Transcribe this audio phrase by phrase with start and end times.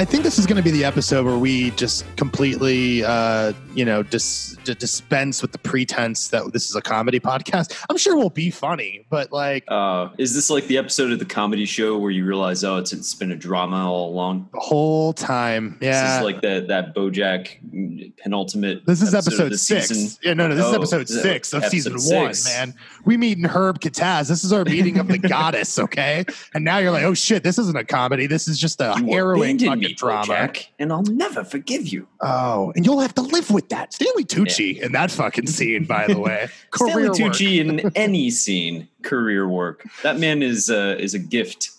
[0.00, 3.84] I think this is going to be the episode where we just completely, uh, you
[3.84, 7.78] know, dis- d- dispense with the pretense that this is a comedy podcast.
[7.90, 11.26] I'm sure we'll be funny, but like, Uh, is this like the episode of the
[11.26, 14.48] comedy show where you realize, oh, it's, it's been a drama all along?
[14.54, 16.16] the whole time, This yeah.
[16.16, 18.86] is like that that BoJack penultimate.
[18.86, 19.88] This is episode the six.
[19.88, 20.18] season.
[20.22, 22.46] Yeah, no, no, this is Oh, episode is that six of episode season one, six?
[22.46, 22.74] man.
[23.04, 24.28] We meet in Herb Kazzaz.
[24.28, 26.24] This is our meeting of the goddess, okay?
[26.54, 28.26] And now you're like, oh shit, this isn't a comedy.
[28.26, 30.32] This is just a You harrowing fucking me, drama.
[30.32, 32.06] BoJack, and I'll never forgive you.
[32.20, 33.92] Oh, and you'll have to live with that.
[33.92, 36.48] Stanley Tucci in that fucking scene, by the way.
[36.74, 37.16] Stanley Career work.
[37.34, 39.86] Tucci in any scene, career work.
[40.02, 41.70] That man is uh, is a gift.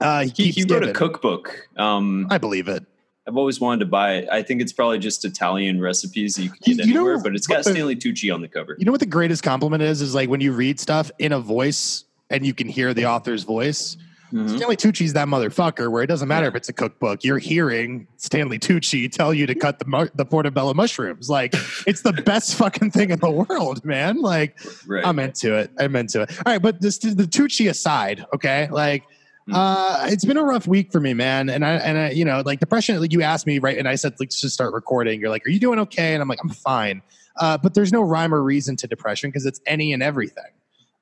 [0.00, 1.68] Uh, he, He, he wrote a cookbook.
[1.76, 2.84] Um, I believe it.
[3.28, 4.28] I've always wanted to buy it.
[4.32, 7.22] I think it's probably just Italian recipes that you can You- get you know anywhere,
[7.22, 8.76] but it's got what the- Stanley Tucci on the cover.
[8.78, 10.00] You know what the greatest compliment is?
[10.00, 13.42] Is like when you read stuff in a voice and you can hear the author's
[13.44, 13.96] voice.
[14.32, 14.56] Mhm.
[14.56, 16.50] Stanley Tucci's that motherfucker where it doesn't matter Yeah.
[16.50, 17.24] if it's a cookbook.
[17.24, 21.28] You're hearing Stanley Tucci tell you to cut the mu- the portobello mushrooms.
[21.28, 21.52] Like
[21.86, 24.20] it's the best fucking thing in the world, man.
[24.20, 24.56] Like
[24.86, 25.04] Right.
[25.04, 25.70] I'm into it.
[25.78, 26.30] I'm into it.
[26.46, 28.68] All right, but this the Tucci aside, okay?
[28.70, 29.04] Like
[29.46, 29.54] Hmm.
[29.54, 31.48] uh it's been a rough week for me, man.
[31.48, 33.78] And I and I, you know, like depression, like you asked me, right?
[33.78, 35.18] And I said, let's just start recording.
[35.20, 36.12] You're like, Are you doing okay?
[36.12, 37.02] And I'm like, I'm fine.
[37.38, 40.44] Uh, but there's no rhyme or reason to depression because it's any and everything.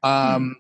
[0.05, 0.57] Um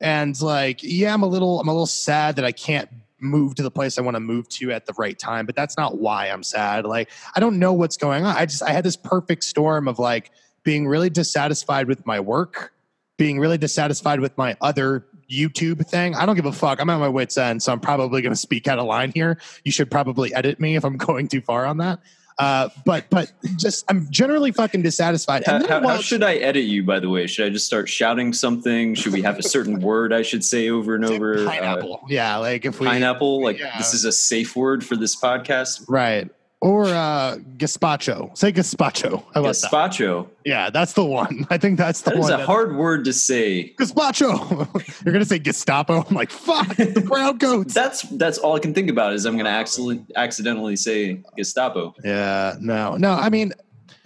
[0.00, 2.88] and like, yeah, I'm a little I'm a little sad that I can't
[3.20, 5.76] move to the place I want to move to at the right time, but that's
[5.76, 6.84] not why I'm sad.
[6.84, 8.36] Like, I don't know what's going on.
[8.36, 10.30] I just I had this perfect storm of like
[10.62, 12.72] being really dissatisfied with my work,
[13.16, 16.14] being really dissatisfied with my other YouTube thing.
[16.14, 16.80] I don't give a fuck.
[16.80, 19.38] I'm at my wits end, so I'm probably going to speak out of line here.
[19.64, 22.00] You should probably edit me if I'm going too far on that.
[22.38, 25.44] Uh, but but just I'm generally fucking dissatisfied.
[25.44, 27.26] How, And then I how, how should I edit you, by the way?
[27.26, 28.94] Should I just start shouting something?
[28.94, 31.38] Should we have a certain word I should say over and over?
[31.38, 32.04] Uh, pineapple?
[32.08, 33.42] yeah, like if we pineapple?
[33.42, 33.76] Like, yeah.
[33.76, 35.84] this is a safe word for this podcast?
[35.88, 38.36] right or uh gazpacho.
[38.36, 39.22] Say gazpacho.
[39.34, 39.54] I that.
[39.54, 40.28] Gazpacho.
[40.44, 41.46] Yeah, that's the one.
[41.50, 42.30] I think that's the That one.
[42.30, 43.74] That is a hard word to say.
[43.78, 45.02] Gazpacho.
[45.04, 46.04] You're gonna say Gestapo.
[46.08, 47.74] I'm like, fuck the brown coats.
[47.74, 51.94] That's that's all I can think about is I'm going to accidentally accidentally say Gestapo.
[52.04, 53.12] Yeah, no, no.
[53.12, 53.52] I mean,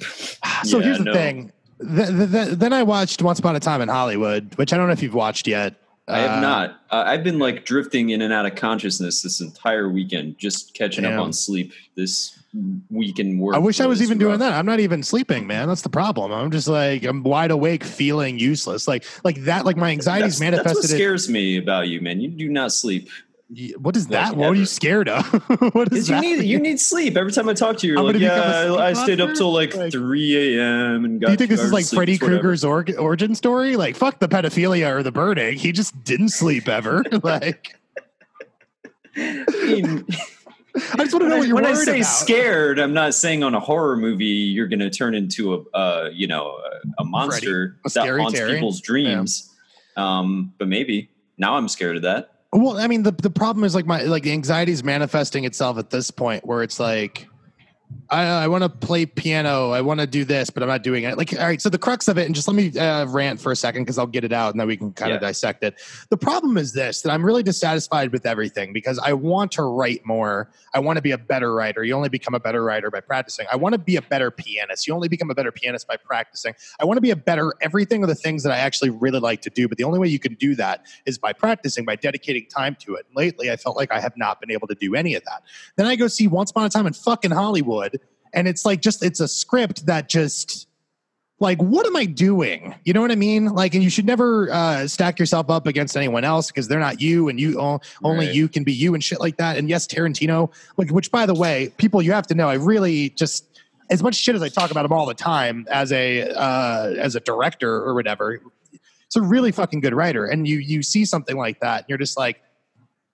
[0.64, 1.12] so Yeah, here's the no.
[1.14, 1.52] thing.
[1.80, 4.86] Th- th- th- then I watched Once Upon a Time in Hollywood, which I don't
[4.86, 5.74] know if you've watched yet.
[6.08, 6.70] I have Uh, not.
[6.90, 11.04] Uh, I've been like drifting in and out of consciousness this entire weekend, just catching
[11.04, 11.18] Damn.
[11.18, 12.38] up on sleep this
[12.90, 13.54] week in work.
[13.54, 14.52] I wish I was even doing that.
[14.52, 15.68] I'm not even sleeping, man.
[15.68, 16.32] That's the problem.
[16.32, 18.86] I'm just like I'm wide awake, feeling useless.
[18.86, 19.64] Like like that.
[19.64, 20.90] Like my anxiety's That's, that's what manifested.
[20.90, 22.20] in- scares me about you, man.
[22.20, 23.08] You do not sleep.
[23.76, 24.36] What is like that?
[24.36, 25.26] What are you scared of?
[25.74, 26.22] what is you that?
[26.22, 27.18] need you need sleep.
[27.18, 29.34] Every time I talk to you, I'm you're like, gonna yeah, sleep I stayed up
[29.34, 31.04] till like, Like- 3 a.m.
[31.04, 31.26] and got.
[31.26, 32.16] Do you think this is like Freddy.
[32.16, 33.76] Krueger's org- origin story?
[33.76, 35.58] Like, fuck the pedophilia or the burning.
[35.58, 37.04] He just didn't sleep ever.
[37.22, 37.76] like,
[39.16, 40.06] I mean,
[40.74, 42.06] I just want to know when, what I, you're when I say about.
[42.06, 46.10] scared, I'm not saying on a horror movie you're going to turn into a, uh,
[46.12, 46.58] you know,
[46.98, 48.54] a, a monster A that haunts Terry.
[48.54, 49.50] people's dreams.
[49.96, 52.30] Um, but maybe now I'm scared of that.
[52.52, 55.78] Well, I mean, the the problem is like my like the anxiety is manifesting itself
[55.78, 57.26] at this point where it's like,
[58.12, 61.04] I I want to play piano, I want to do this, but I'm not doing
[61.04, 61.16] it.
[61.16, 63.50] Like, all right, so the crux of it, and just let me uh, rant for
[63.50, 65.16] a second because I'll get it out and then we can kind Yeah.
[65.16, 65.80] of dissect it.
[66.10, 70.04] The problem is this: that I'm really dissatisfied with everything because I want to write
[70.04, 70.50] more.
[70.74, 71.82] I want to be a better writer.
[71.84, 73.46] You only become a better writer by practicing.
[73.50, 74.86] I want to be a better pianist.
[74.86, 76.54] You only become a better pianist by practicing.
[76.80, 79.40] I want to be a better everything of the things that I actually really like
[79.42, 79.68] to do.
[79.68, 82.94] But the only way you can do that is by practicing, by dedicating time to
[82.94, 83.06] it.
[83.08, 85.42] And Lately, I felt like I have not been able to do any of that.
[85.76, 87.98] Then I go see Once Upon a Time in fucking Hollywood,
[88.34, 90.68] and it's like just it's a script that just
[91.40, 92.74] like what am i doing?
[92.84, 93.46] You know what i mean?
[93.46, 97.00] Like and you should never uh, stack yourself up against anyone else because they're not
[97.00, 98.34] you and you only Right.
[98.34, 99.56] you can be you and shit like that.
[99.56, 103.10] And yes tarantino like which by the way people you have to know i really
[103.10, 103.60] just
[103.90, 107.14] as much shit as i talk about him all the time as a uh, as
[107.16, 108.40] a director or whatever
[109.14, 110.24] it's a really fucking good writer.
[110.24, 112.40] And you you see something like that and you're just like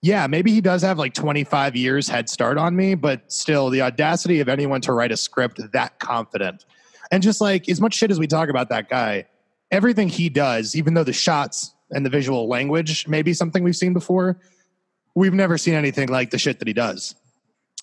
[0.03, 3.83] yeah maybe he does have like 25 years head start on me but still the
[3.83, 6.65] audacity of anyone to write a script that confident
[7.11, 9.25] and just like as much shit as we talk about that guy,
[9.71, 13.77] everything he does, even though the shots and the visual language may be something we've
[13.77, 14.39] seen before,
[15.15, 17.15] we've never seen anything like the shit that he does.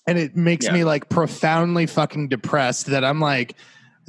[0.06, 0.74] And it makes Yeah.
[0.74, 3.56] me like profoundly fucking depressed that I'm like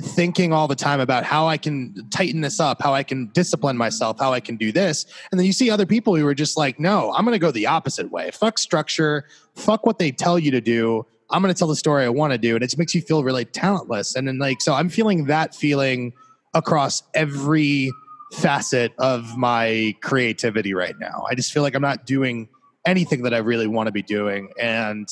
[0.02, 3.78] thinking all the time about how I can tighten this up, how I can discipline
[3.78, 5.06] myself, how I can do this.
[5.32, 7.52] And then you see other people who are just like, no, I'm going to go
[7.52, 8.30] the opposite way.
[8.32, 9.28] Fuck structure.
[9.56, 11.06] Fuck what they tell you to do.
[11.30, 12.56] I'm going to tell the story I want to do.
[12.56, 14.16] And it just makes you feel really talentless.
[14.16, 16.14] And then, like, so I'm feeling that feeling
[16.54, 17.92] across every
[18.34, 21.26] facet of my creativity right now.
[21.30, 22.50] I just feel like I'm not doing
[22.86, 24.52] anything that I really want to be doing.
[24.60, 25.08] And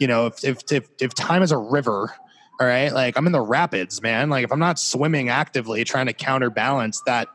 [0.00, 2.14] you know, if if if, if time is a river,
[2.60, 4.30] all right, like I'm in the rapids, man.
[4.30, 7.28] Like if I'm not swimming actively trying to counterbalance that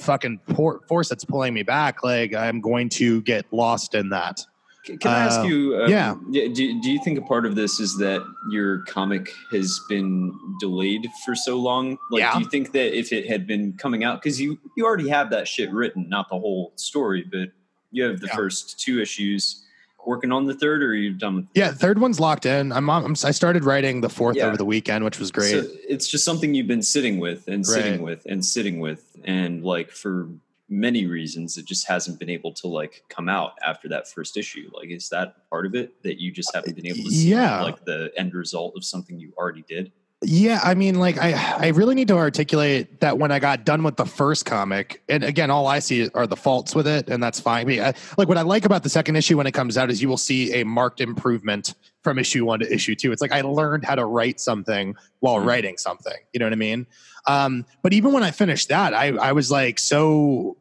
[0.00, 4.44] fucking por- force that's pulling me back, like I'm going to get lost in that.
[4.84, 5.82] Can I ask Uh, you?
[5.82, 6.14] Um, yeah.
[6.30, 11.06] Do, do you think a part of this is that your comic has been delayed
[11.26, 11.98] for so long?
[12.10, 12.32] Like, Yeah.
[12.34, 15.28] do you think that if it had been coming out, because you you already have
[15.30, 17.50] that shit written, not the whole story, but
[17.90, 18.36] you have the Yeah.
[18.36, 19.62] first two issues.
[20.08, 21.46] Working on the third, or are you done with?
[21.54, 22.72] Yeah, third one's locked in.
[22.72, 24.46] I'm, on, I'm I started writing the fourth Yeah.
[24.46, 25.50] over the weekend, which was great.
[25.50, 28.16] So it's just something you've been sitting with and sitting Right.
[28.16, 30.30] with and sitting with, and like for
[30.70, 34.70] many reasons, it just hasn't been able to like come out after that first issue.
[34.72, 37.60] Like, is that part of it that you just haven't been able to see Yeah.
[37.60, 39.92] like the end result of something you already did?
[40.20, 43.84] Yeah, I mean, like I, I really need to articulate that when I got done
[43.84, 47.22] with the first comic, and again, all I see are the faults with it, and
[47.22, 47.60] that's fine.
[47.60, 49.90] I mean, I, like what I like about the second issue when it comes out
[49.90, 53.12] is you will see a marked improvement from issue one to issue two.
[53.12, 55.46] It's like I learned how to write something while Mhm.
[55.46, 56.16] writing something.
[56.32, 56.88] You know what I mean?
[57.28, 60.56] Um, but even when I finished that, I, I was like so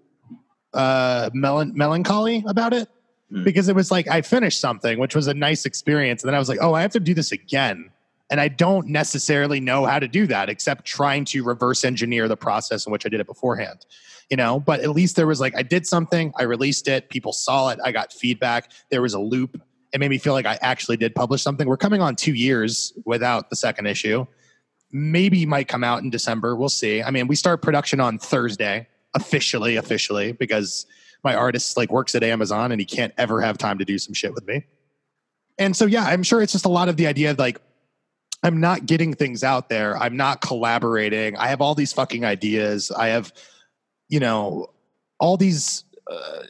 [0.74, 2.89] uh, melan- melancholy about it
[3.33, 3.44] Mm.
[3.44, 6.39] because it was like I finished something, which was a nice experience, and then I
[6.39, 7.89] was like, oh, I have to do this again.
[8.29, 12.35] And I don't necessarily know how to do that except trying to reverse engineer the
[12.35, 13.85] process in which I did it beforehand.
[14.29, 17.31] You know, but at least there was like I did something, I released it, people
[17.31, 19.62] saw it, I got feedback, there was a loop.
[19.94, 21.65] It made me feel like I actually did publish something.
[21.65, 24.25] We're coming on two years without the second issue.
[24.91, 26.57] Maybe might come out in December.
[26.57, 27.01] We'll see.
[27.01, 30.85] I mean, we start production on Thursday, officially, officially, because
[31.23, 34.13] my artist like works at Amazon and he can't ever have time to do some
[34.13, 34.65] shit with me.
[35.57, 37.59] And so yeah, I'm sure it's just a lot of the idea of like
[38.44, 39.98] I'm not getting things out there.
[39.98, 41.36] I'm not collaborating.
[41.38, 42.92] I have all these fucking ideas.
[42.92, 43.34] I have,
[44.10, 44.68] you know,
[45.19, 46.44] all these uh,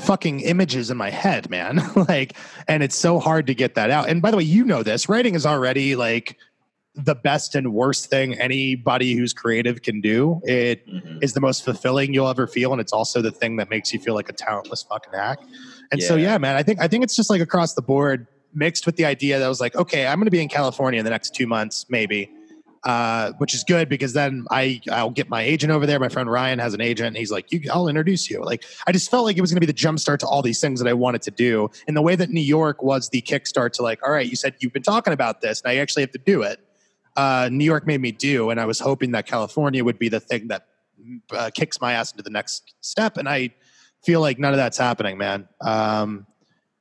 [0.00, 1.80] fucking images in my head, man.
[2.08, 2.36] like,
[2.68, 4.08] and it's so hard to get that out.
[4.08, 5.08] And by the way, you know this.
[5.08, 6.36] Writing is already like
[6.94, 10.40] the best and worst thing anybody who's creative can do.
[10.44, 11.22] It Mhm.
[11.22, 14.00] is the most fulfilling you'll ever feel, and it's also the thing that makes you
[14.00, 15.38] feel like a talentless fucking hack.
[15.92, 16.32] And so, Yeah.
[16.32, 19.04] yeah, man, I think I think it's just like across the board, mixed with the
[19.04, 21.34] idea that I was like, okay, I'm going to be in California in the next
[21.34, 22.30] two months, maybe,
[22.84, 25.98] uh, which is good because then I I'll get my agent over there.
[25.98, 28.42] My friend Ryan has an agent, and he's like, I'll introduce you.
[28.44, 30.60] Like, I just felt like it was going to be the jumpstart to all these
[30.60, 33.72] things that I wanted to do, and the way that New York was the kickstart
[33.72, 36.12] to like, all right, you said you've been talking about this, and I actually have
[36.12, 36.60] to do it.
[37.16, 40.20] Uh, New York made me do, and I was hoping that California would be the
[40.20, 40.66] thing that
[41.32, 43.50] uh, kicks my ass into the next step, and I
[44.04, 45.48] feel like none of that's happening, man.
[45.60, 46.26] Um,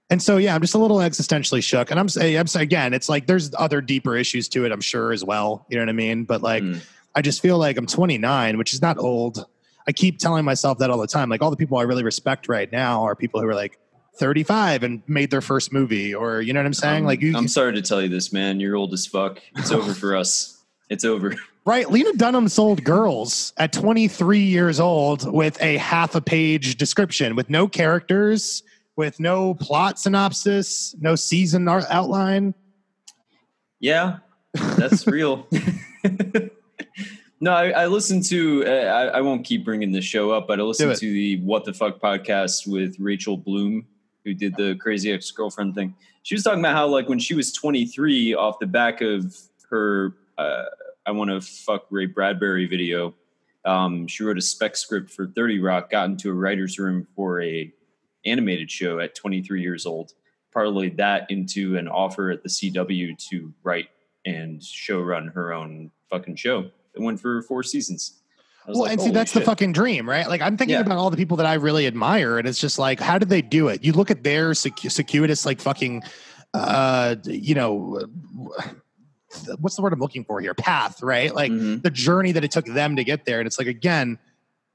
[0.09, 1.91] and so, yeah, I'm just a little existentially shook.
[1.91, 4.81] And I'm saying, I'm saying again, it's like there's other deeper issues to it, I'm
[4.81, 5.65] sure as well.
[5.69, 6.23] You know what I mean?
[6.25, 6.81] But like, Mm.
[7.17, 9.45] I just feel like I'm 29, which is not old.
[9.87, 11.29] I keep telling myself that all the time.
[11.29, 13.79] Like all the people I really respect right now are people who are like
[14.17, 16.99] 35 and made their first movie, or you know what I'm saying?
[16.99, 18.59] Um, like you, I'm sorry to tell you this, man.
[18.59, 19.39] You're old as fuck.
[19.55, 20.61] It's over for us.
[20.89, 21.35] It's over.
[21.67, 21.89] Right.
[21.89, 27.49] Lena Dunham sold girls at 23 years old with a half a page description with
[27.49, 28.61] no characters,
[28.95, 32.53] with no plot synopsis, no season outline.
[33.79, 34.17] Yeah,
[34.53, 35.47] that's real.
[37.39, 38.65] no, I, I listened to.
[38.65, 41.65] Uh, I, I won't keep bringing this show up, but I listened to the What
[41.65, 43.85] the Fuck podcast with Rachel Bloom,
[44.23, 45.95] who did the Crazy Ex Girlfriend thing.
[46.23, 49.35] She was talking about how, like, when she was 23, off the back of
[49.69, 50.63] her uh,
[51.05, 53.13] "I Want to Fuck Ray Bradbury" video,
[53.65, 57.41] um, she wrote a spec script for 30 Rock, got into a writer's room for
[57.41, 57.71] a
[58.25, 60.13] animated show at 23 years old
[60.55, 63.89] parlayed that into an offer at the CW to write
[64.25, 66.69] and show run her own fucking show.
[66.93, 68.21] It went for four seasons.
[68.67, 70.27] Well, like, and see, "Holy that's the fucking dream, right?
[70.27, 70.79] Like, I'm thinking Yeah.
[70.81, 73.41] about all the people that I really admire, and it's just like, how did they
[73.43, 73.83] do it?
[73.83, 76.01] You look at their circuitous, like, fucking,
[76.53, 78.07] uh, you know,
[79.59, 80.53] what's the word I'm looking for here?
[80.53, 81.33] Path, right?
[81.35, 81.83] Like, Mhm.
[81.83, 83.39] the journey that it took them to get there.
[83.39, 84.17] And it's like, again,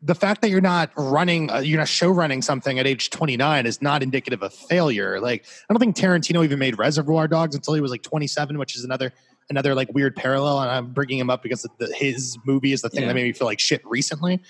[0.02, 3.66] the fact that you're not running, uh, you're not show running something at age 29
[3.66, 5.20] is not indicative of failure.
[5.20, 8.76] Like, I don't think Tarantino even made Reservoir Dogs until he was like 27, which
[8.76, 9.12] is another
[9.50, 10.60] another like weird parallel.
[10.60, 13.08] And I'm bringing him up because the, his movie is the thing Yeah.
[13.08, 14.40] that made me feel like shit recently.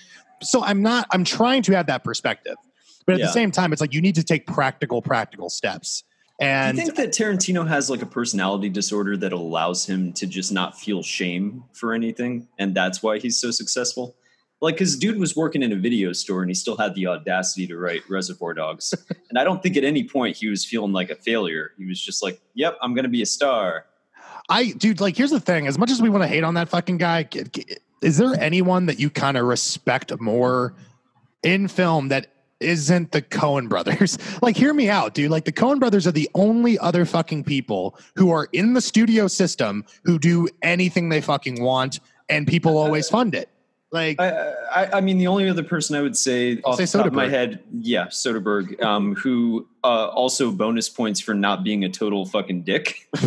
[0.41, 1.07] So I'm not.
[1.11, 2.55] I'm trying to have that perspective,
[3.05, 3.25] but at Yeah.
[3.25, 6.03] the same time, it's like you need to take practical, practical steps.
[6.39, 10.25] And Do you think that Tarantino has like a personality disorder that allows him to
[10.25, 14.15] just not feel shame for anything, and that's why he's so successful?
[14.61, 17.65] Like, his dude was working in a video store and he still had the audacity
[17.67, 18.93] to write Reservoir Dogs,
[19.29, 21.71] and I don't think at any point he was feeling like a failure.
[21.77, 23.85] He was just like, "Yep, I'm going to be a star."
[24.49, 25.67] I, dude, like, here's the thing.
[25.67, 27.27] As much as we want to hate on that fucking guy,
[28.01, 30.75] is there anyone that you kind of respect more
[31.43, 32.27] in film that
[32.61, 34.17] isn't the Coen brothers.
[34.41, 35.29] Like, hear me out, dude.
[35.29, 39.27] Like, the Coen brothers are the only other fucking people who are in the studio
[39.27, 43.49] system who do anything they fucking want, and people always fund it.
[43.91, 46.85] Like, I, I, I mean, the only other person I would say I'll off say
[46.85, 51.63] the top of my head, yeah, Soderbergh, um, who uh, also bonus points for not
[51.63, 53.09] being a total fucking dick.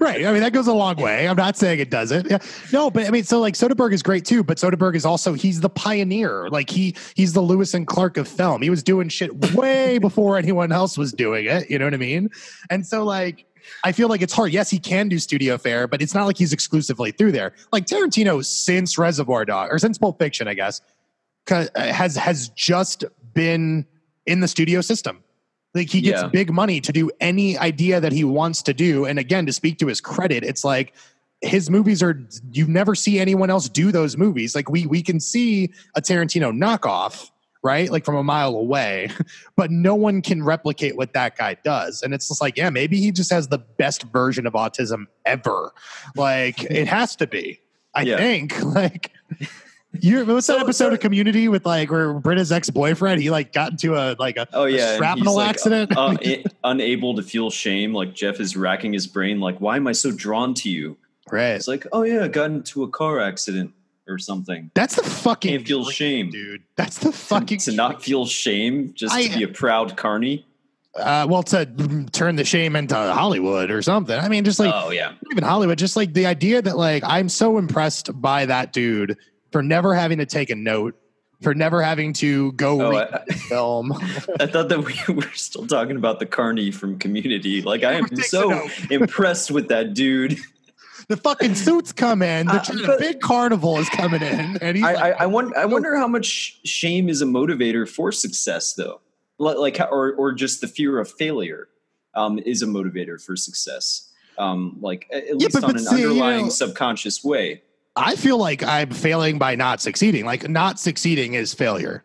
[0.00, 0.24] right.
[0.24, 1.28] I mean, that goes a long way.
[1.28, 2.30] I'm not saying it doesn't.
[2.30, 2.38] Yeah.
[2.72, 5.60] No, but I mean, so like Soderbergh is great too, but Soderbergh is also he's
[5.60, 6.48] the pioneer.
[6.48, 8.62] Like he he's the Lewis and Clark of film.
[8.62, 11.70] He was doing shit way before anyone else was doing it.
[11.70, 12.30] You know what I mean?
[12.70, 13.46] And so like
[13.84, 14.52] I feel like it's hard.
[14.52, 17.54] Yes, he can do studio fare, but it's not like he's exclusively through there.
[17.72, 20.80] Like Tarantino since Reservoir Dog or since Pulp Fiction, I guess,
[21.50, 23.86] uh, has has just been
[24.26, 25.22] in the studio system.
[25.74, 26.28] Like he gets Yeah.
[26.28, 29.04] big money to do any idea that he wants to do.
[29.04, 30.94] And again, to speak to his credit, it's like
[31.40, 32.20] his movies are
[32.52, 34.54] you never see anyone else do those movies.
[34.54, 37.30] Like we we can see a Tarantino knockoff,
[37.62, 37.90] right?
[37.90, 39.10] Like from a mile away,
[39.56, 42.02] but no one can replicate what that guy does.
[42.02, 45.72] And it's just like, yeah, maybe he just has the best version of autism ever.
[46.16, 47.60] Like it has to be.
[47.94, 48.16] I Yeah.
[48.18, 48.54] think.
[48.62, 49.10] Like
[50.00, 53.22] you what's that episode so- of Community with like where Britta's ex boyfriend?
[53.22, 55.96] He like got into a like a, Oh yeah, and shrapnel like, accident.
[55.96, 57.94] uh, i- unable to feel shame.
[57.94, 59.40] Like Jeff is racking his brain.
[59.40, 60.96] Like, why am I so drawn to you?
[61.32, 61.52] right.
[61.54, 63.72] It's like, oh yeah, I got into a car accident
[64.08, 64.70] or something.
[64.74, 66.30] That's the fucking Can't feel dream, shame.
[66.30, 66.62] dude.
[66.76, 70.44] That's the fucking to not feel shame, just I- to be a proud carny.
[70.98, 71.66] uh, well to
[72.12, 74.18] turn the shame into Hollywood or something.
[74.18, 77.28] I mean, just like oh yeah, even Hollywood, just like the idea that like I'm
[77.28, 79.16] so impressed by that dude
[79.52, 80.96] for never having to take a note,
[81.40, 83.92] for never having to go Oh, I- film.
[84.40, 87.62] I thought that we were still talking about the carny from Community.
[87.62, 90.38] Like I am so impressed with that dude.
[91.08, 92.46] the fucking suits come in.
[92.46, 95.26] The, Uh, the but- big carnival is coming in, and he's I, like, I, I,
[95.26, 99.00] wonder, I wonder how much shame is a motivator for success, though.
[99.38, 101.68] Like, like or or just the fear of failure
[102.14, 104.12] um, is a motivator for success.
[104.36, 107.62] Um, like at at least but- on but an see, you underlying know- subconscious way.
[107.96, 110.24] I feel like I'm failing by not succeeding.
[110.24, 112.04] Like not succeeding is failure.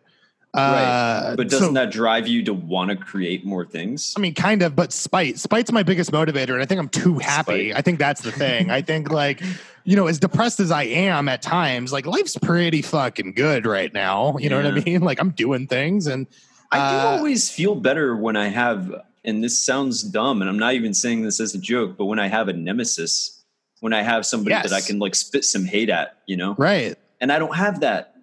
[0.54, 0.84] Right.
[1.32, 4.14] Uh, But doesn't so- that drive you to want to create more things?
[4.16, 5.38] I mean, kind of, but spite.
[5.38, 7.70] Spite's my biggest motivator, and I think I'm too happy.
[7.70, 7.78] Spite.
[7.78, 8.70] I think that's the thing.
[8.70, 9.42] I think like,
[9.84, 13.92] you know, as depressed as I am at times, like life's pretty fucking good right
[13.92, 14.36] now.
[14.38, 15.00] You know what I mean?
[15.04, 16.26] Like I'm doing things, and
[16.70, 18.94] I do Uh, always feel better when I have,
[19.24, 22.18] and this sounds dumb, and I'm not even saying this as a joke, but when
[22.20, 23.42] I have a nemesis,
[23.80, 26.96] when I have somebody that I can like spit some hate at, you know, right.
[27.20, 28.13] and I don't have that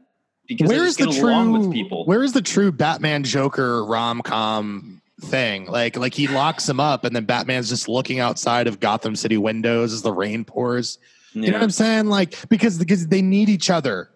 [0.55, 1.51] because Where is the true?
[1.59, 2.05] with people.
[2.05, 5.65] Where is the true Batman Joker rom com thing?
[5.65, 9.37] Like, like he locks him up, and then Batman's just looking outside of Gotham City
[9.37, 10.97] windows as the rain pours.
[11.33, 12.07] You know what I'm saying?
[12.07, 14.09] Like because because they need each other.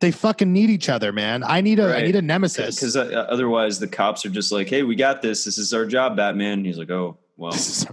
[0.00, 1.44] They fucking need each other, man.
[1.44, 2.04] I need a I Right.
[2.06, 2.74] need a nemesis.
[2.76, 5.44] Because uh, otherwise, the cops are just like, "Hey, we got this.
[5.44, 7.86] This is our job, Batman." And he's like, "Oh, well, This is-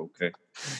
[0.00, 0.32] okay."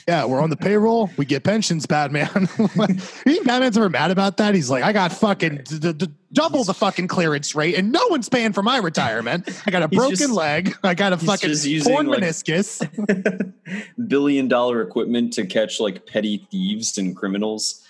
[0.06, 1.10] yeah, we're on the payroll.
[1.16, 2.28] We get pensions, Batman.
[2.58, 4.54] you think Batman's ever mad about that?
[4.54, 8.06] He's like, I got fucking d- d- d- double the fucking clearance rate, and no
[8.08, 9.48] one's paying for my retirement.
[9.66, 10.76] I got a broken just- leg.
[10.82, 13.54] I got a fucking using, torn like- meniscus.
[14.08, 17.84] Billion dollar equipment to catch like petty thieves and criminals.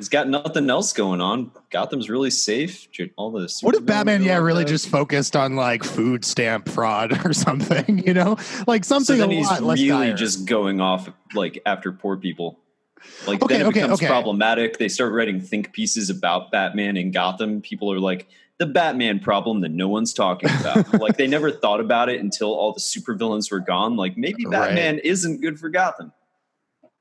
[0.00, 1.50] He's got nothing else going on.
[1.70, 2.88] Gotham's really safe.
[3.16, 7.34] All the What if Batman, yeah, really just focused on like food stamp fraud or
[7.34, 7.98] something?
[7.98, 9.16] You know, like something.
[9.16, 10.16] So then a he's lot less really dire.
[10.16, 12.60] just going off like after poor people.
[13.26, 14.06] Like Okay, then it okay, becomes okay.
[14.06, 14.78] problematic.
[14.78, 17.60] They start writing think pieces about Batman and Gotham.
[17.60, 18.26] People are like
[18.56, 20.94] the Batman problem that no one's talking about.
[20.98, 23.96] like they never thought about it until all the supervillains were gone.
[23.96, 24.68] Like maybe Right.
[24.68, 26.12] Batman isn't good for Gotham.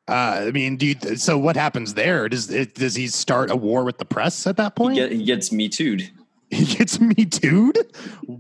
[0.09, 2.27] Uh, I mean, do you, so what happens there?
[2.29, 4.95] Does it, does he start a war with the press at that He, point?
[4.95, 6.09] get, he gets me too'd.
[6.51, 7.77] He gets me too'd.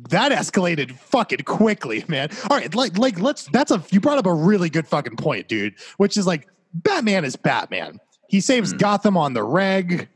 [0.09, 2.29] That escalated fucking quickly, man.
[2.49, 3.45] All right, like like let's.
[3.53, 5.75] That's a you brought up a really good fucking point, dude.
[5.97, 7.99] Which is like Batman is Batman.
[8.27, 8.77] He saves Hmm.
[8.77, 10.09] Gotham on the reg.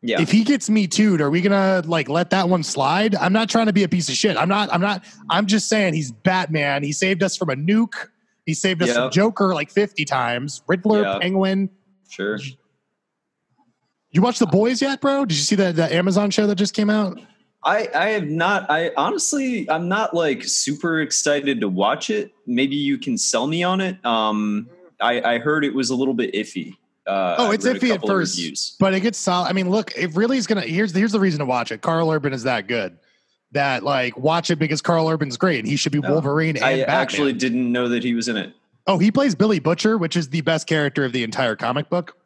[0.00, 0.22] Yeah.
[0.22, 3.14] If he gets me too'd, are we gonna like let that one slide?
[3.14, 4.38] I'm not trying to be a piece of shit.
[4.38, 4.72] I'm not.
[4.72, 5.04] I'm not.
[5.28, 6.82] I'm just saying he's Batman.
[6.82, 8.08] He saved us from a nuke.
[8.46, 8.94] He saved us Yeah.
[8.94, 10.62] from Joker like 50 times.
[10.66, 11.18] Riddler, Yeah.
[11.18, 11.70] Penguin.
[12.08, 12.38] sure.
[14.10, 15.24] You watch The Boys yet, bro?
[15.24, 17.20] Did you see the, the Amazon show that just came out?
[17.64, 22.30] I, I have not I honestly I'm not like super excited to watch it.
[22.46, 24.04] Maybe you can sell me on it.
[24.04, 24.68] Um
[25.00, 26.76] I, I heard it was a little bit iffy.
[27.06, 28.76] Uh, Oh, it's iffy at first.
[28.78, 29.48] But it gets solid.
[29.48, 30.60] I mean, look, it really is gonna.
[30.62, 31.80] Here's here's the reason to watch it.
[31.82, 32.96] Karl Urban is that good.
[33.54, 36.10] That like watch it because Karl Urban's great and he should be Oh.
[36.12, 36.96] Wolverine and I Batman.
[36.96, 38.52] actually didn't know that he was in it.
[38.86, 42.16] oh, he plays Billy Butcher, which is the best character of the entire comic book.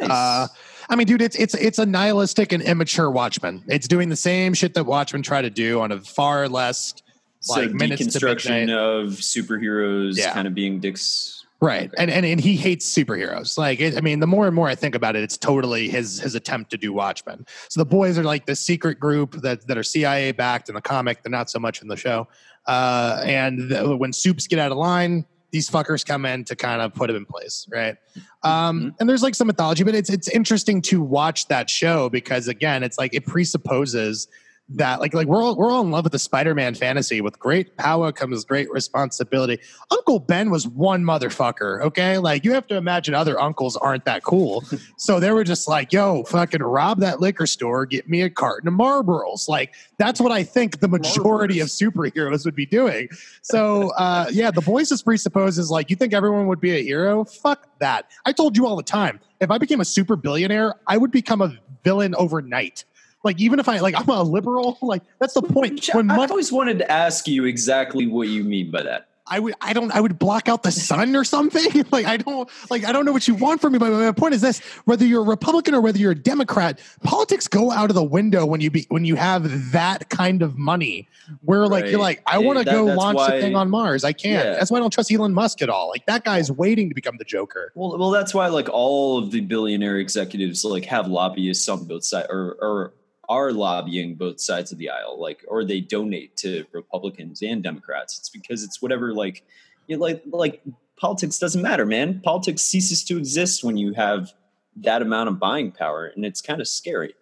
[0.00, 0.10] Nice.
[0.10, 0.48] Uh,
[0.88, 3.62] I mean, dude, it's it's it's a nihilistic and immature Watchmen.
[3.68, 6.94] It's doing the same shit that Watchmen try to do on a far less
[7.40, 10.32] So like minutes deconstruction of superheroes Yeah.
[10.32, 11.35] kind of being dicks.
[11.60, 11.90] Right.
[11.96, 13.56] And, and and he hates superheroes.
[13.56, 16.20] Like it, I mean, the more and more I think about it, it's totally his
[16.20, 17.46] his attempt to do Watchmen.
[17.68, 20.82] So the boys are like the secret group that that are CIA backed in the
[20.82, 21.22] comic.
[21.22, 22.28] They're not so much in the show.
[22.66, 26.82] Uh, and the, when soups get out of line, these fuckers come in to kind
[26.82, 27.96] of put him in place, right?
[28.42, 28.94] Um, Mhm.
[29.00, 32.82] and there's like some mythology, but it's it's interesting to watch that show because again,
[32.82, 34.28] it's like it presupposes
[34.68, 37.20] that like like we're all we're all in love with the Spider-Man fantasy.
[37.20, 39.60] With great power comes great responsibility.
[39.90, 42.18] Uncle Ben was one motherfucker, okay?
[42.18, 44.64] Like you have to imagine other uncles aren't that cool.
[44.96, 48.66] so they were just like, yo, fucking rob that liquor store, get me a carton
[48.66, 49.48] of Marlboros.
[49.48, 53.08] Like that's what I think the majority of superheroes would be doing.
[53.42, 57.24] So uh yeah, the boys just presupposes like you think everyone would be a hero?
[57.24, 58.10] Fuck that.
[58.24, 59.20] I told you all the time.
[59.40, 62.84] If I became a super billionaire, I would become a villain overnight.
[63.24, 65.88] Like even if I like I'm a liberal, like that's the point.
[65.92, 69.08] When I money, always wanted to ask you exactly what you mean by that.
[69.28, 71.84] I would I don't I would block out the sun or something.
[71.90, 73.80] like I don't like I don't know what you want from me.
[73.80, 77.48] But my point is this: whether you're a Republican or whether you're a Democrat, politics
[77.48, 81.08] go out of the window when you be when you have that kind of money.
[81.40, 84.04] Where like you're like I want to That- go launch why- a thing on Mars.
[84.04, 84.46] I can't.
[84.46, 84.52] Yeah.
[84.52, 85.88] That's why I don't trust Elon Musk at all.
[85.88, 87.72] Like that guy's waiting to become the Joker.
[87.74, 92.04] Well, well, that's why like all of the billionaire executives like have lobbyists on both
[92.04, 92.92] sides, or or
[93.28, 98.18] are lobbying both sides of the aisle, like or they donate to Republicans and Democrats.
[98.18, 99.44] It's because it's whatever like
[99.86, 100.62] you know, like like
[100.96, 102.20] politics doesn't matter, man.
[102.20, 104.32] Politics ceases to exist when you have
[104.76, 107.14] that amount of buying power, and it's kind of scary.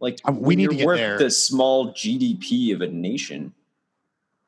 [0.00, 1.18] Like Uh, we need to get worth there.
[1.18, 3.52] the small GDP of a nation.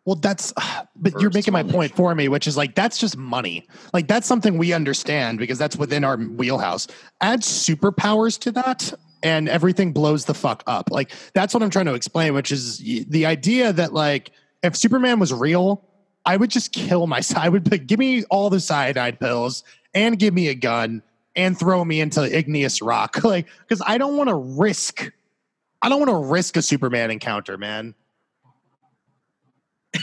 [0.05, 0.52] Well, that's,
[0.96, 3.66] but you're making my point for me, which is like, that's just money.
[3.92, 6.88] Like, that's something we understand because that's within our wheelhouse.
[7.20, 10.90] Add superpowers to that, and everything blows the fuck up.
[10.90, 14.32] Like, that's what I'm trying to explain, which is the idea that, like,
[14.62, 15.85] if Superman was real,
[16.24, 17.38] I would just kill myself.
[17.44, 21.02] I would be, give me all the cyanide pills and give me a gun
[21.35, 23.18] and throw me into igneous rock.
[23.24, 25.11] Like, because I don't want to risk,
[25.80, 27.94] I don't want to risk a Superman encounter, man.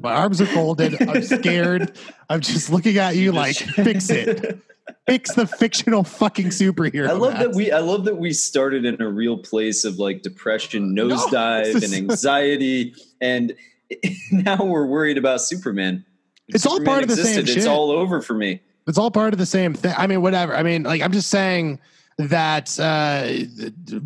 [0.00, 1.00] My arms are folded.
[1.08, 1.96] I'm scared.
[2.28, 4.58] I'm just looking at you like, fix it.
[5.06, 7.08] Fix the fictional fucking superhero.
[7.08, 10.20] I love that we I love that we started in a real place of like
[10.22, 13.54] depression, nosedive, this and anxiety, and
[14.32, 16.04] now we're worried about Superman.
[16.48, 17.66] If It's all Superman part of the same It's shit.
[17.66, 18.60] all over for me.
[18.86, 19.94] It's all part of the same thing.
[19.96, 20.54] I mean, whatever.
[20.54, 21.80] I mean, like, I'm just saying
[22.18, 23.30] that uh,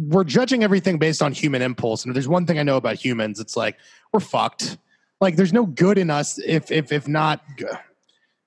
[0.08, 2.04] we're judging everything based on human impulse.
[2.04, 3.76] And if there's one thing I know about humans, it's like
[4.12, 4.78] we're fucked.
[5.20, 7.40] Like, there's no good in us if if if not.
[7.58, 7.66] g-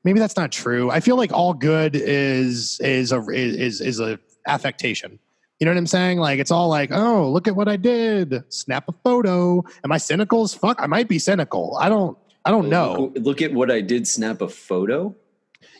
[0.05, 0.91] Maybe that's not true.
[0.91, 5.17] I feel like all good is is a is is a affectation.
[5.59, 6.19] You know what I'm saying?
[6.19, 8.43] Like it's all like, oh, look at what I did.
[8.49, 9.63] Snap a photo.
[9.83, 10.79] Am I cynical as fuck?
[10.79, 11.75] I might be cynical.
[11.81, 12.15] I don't.
[12.45, 13.11] I don't know.
[13.15, 14.07] Look, look at what I did.
[14.07, 15.15] Snap a photo.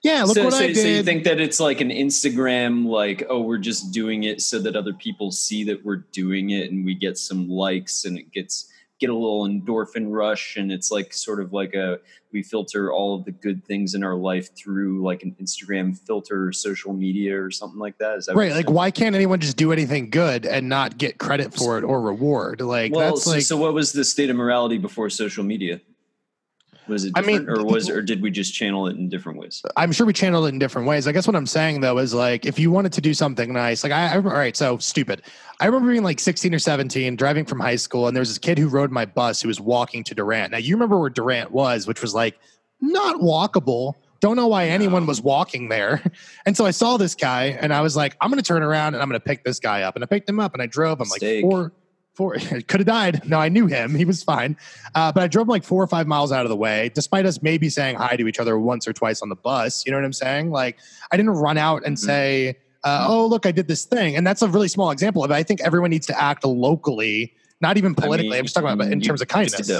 [0.02, 0.78] Yeah, look so, what so, I did.
[0.78, 4.58] so you think that it's like an Instagram, like oh, we're just doing it so
[4.58, 8.32] that other people see that we're doing it, and we get some likes, and it
[8.32, 12.00] gets get a little endorphin rush, and it's like sort of like a
[12.32, 16.48] we filter all of the good things in our life through like an Instagram filter
[16.48, 18.18] or social media or something like that.
[18.18, 18.76] Is that right like saying?
[18.76, 22.62] why can't anyone just do anything good and not get credit for it or reward
[22.62, 25.80] like well, that's so, like so what was the state of morality before social media?
[26.88, 29.62] Was it I mean, or was or did we just channel it in different ways?
[29.76, 31.08] i'm sure we channeled it in different ways.
[31.08, 33.84] I guess what i'm saying though is like if you wanted to do something nice
[33.84, 35.22] like i, I all right so stupid.
[35.60, 38.38] I remember being like 16 or 17 driving from high school and there was this
[38.38, 40.52] kid who rode my bus who was walking to durant.
[40.52, 42.38] Now you remember where durant was which was like
[42.82, 43.94] not walkable.
[44.22, 46.02] Don't know why anyone was walking there.
[46.46, 49.02] And so i saw this guy and i was like i'm gonna turn around and
[49.02, 49.96] i'm gonna pick this guy up.
[49.96, 51.42] And i picked him up and i drove him like Mistake.
[51.44, 51.72] four
[52.16, 52.36] four
[52.68, 53.22] could have died.
[53.30, 53.94] No i knew him.
[53.96, 54.58] He was fine.
[54.96, 57.26] Uh, but i drove him like four or five miles out of the way despite
[57.26, 59.86] us maybe saying hi to each other once or twice on the bus.
[59.86, 60.52] You know what i'm saying?
[60.52, 60.78] Like
[61.12, 62.00] i didn't run out and Mhm.
[62.00, 64.16] say uh, oh look i did this thing.
[64.16, 65.34] And that's a really small example of it.
[65.34, 68.30] I think everyone needs to act locally not even I politically.
[68.32, 69.72] mean, i'm just talking about in terms of kindness.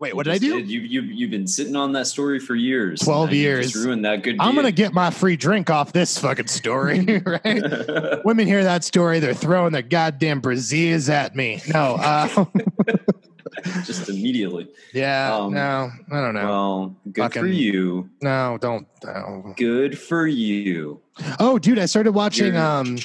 [0.00, 3.00] Wait what did i do You you you've been sitting on that story for years.
[3.00, 3.74] 12 Now you years.
[3.76, 4.36] Ruined that good.
[4.40, 9.18] i'm gonna get my free drink off this fucking story right women hear that story
[9.20, 12.44] they're throwing their goddamn braziers at me no uh,
[13.84, 14.68] just immediately.
[14.92, 18.08] yeah Um, no i don't know Well, good for you.
[18.22, 19.54] no don't no.
[19.56, 21.00] Good for you.
[21.40, 22.98] oh dude i started watching You're- um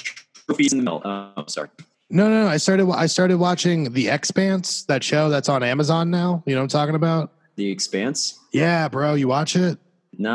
[0.46, 1.00] Trophies in the middle.
[1.06, 1.68] Oh, sorry.
[2.10, 2.48] No, no, no.
[2.48, 2.88] I started.
[2.90, 6.42] I started watching The Expanse, that show that's on Amazon now.
[6.46, 7.32] You know what I'm talking about?
[7.56, 8.38] The Expanse.
[8.52, 9.14] Yeah, bro.
[9.14, 9.78] You watch it?
[10.16, 10.32] No,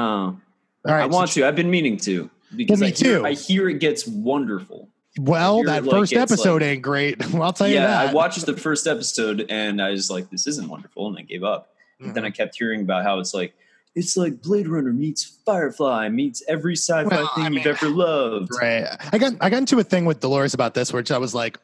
[0.85, 1.03] All right.
[1.03, 1.45] I want to.
[1.47, 2.29] I've been meaning to.
[2.55, 3.25] because me I hear, too.
[3.25, 4.89] I hear it gets wonderful.
[5.19, 7.25] Well, that like, first episode like- ain't great.
[7.33, 8.09] Well, I'll tell you yeah, that.
[8.09, 11.43] I watched the first episode and I was like, this isn't wonderful, and I gave
[11.43, 11.69] up.
[11.99, 12.13] But Mm-hmm.
[12.13, 13.53] then I kept hearing about how it's like
[13.95, 18.49] it's like Blade Runner meets Firefly meets every sci-fi Well, thing I you've ever loved.
[18.61, 18.85] Right.
[19.11, 21.57] I got I got into a thing with Dolores about this, which I was like,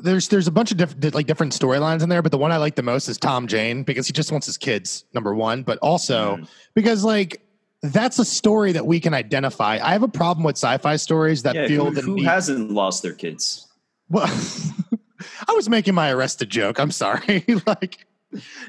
[0.00, 2.56] there's there's a bunch of different like different storylines in there, but the one I
[2.56, 5.78] like the most is Tom Jane because he just wants his kids, number one, but
[5.78, 6.48] also Mhm.
[6.74, 7.40] because like
[7.82, 9.78] that's a story that we can identify.
[9.82, 12.24] I have a problem with sci-fi stories that Yeah, feel who, the who need.
[12.24, 13.68] hasn't lost their kids?
[14.08, 14.24] Well,
[15.48, 16.80] I was making my arrested joke.
[16.80, 17.44] I'm sorry.
[17.66, 18.06] like,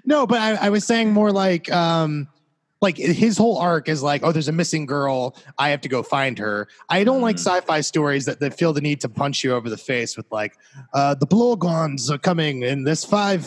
[0.05, 2.27] no, but I, I was saying more like, um,
[2.81, 5.35] like his whole arc is like, oh, there's a missing girl.
[5.57, 6.67] I have to go find her.
[6.89, 7.39] I don't like Mhm.
[7.39, 10.53] sci-fi stories that, that feel the need to punch you over the face with like,
[10.93, 13.45] uh, the blowgons are coming in this five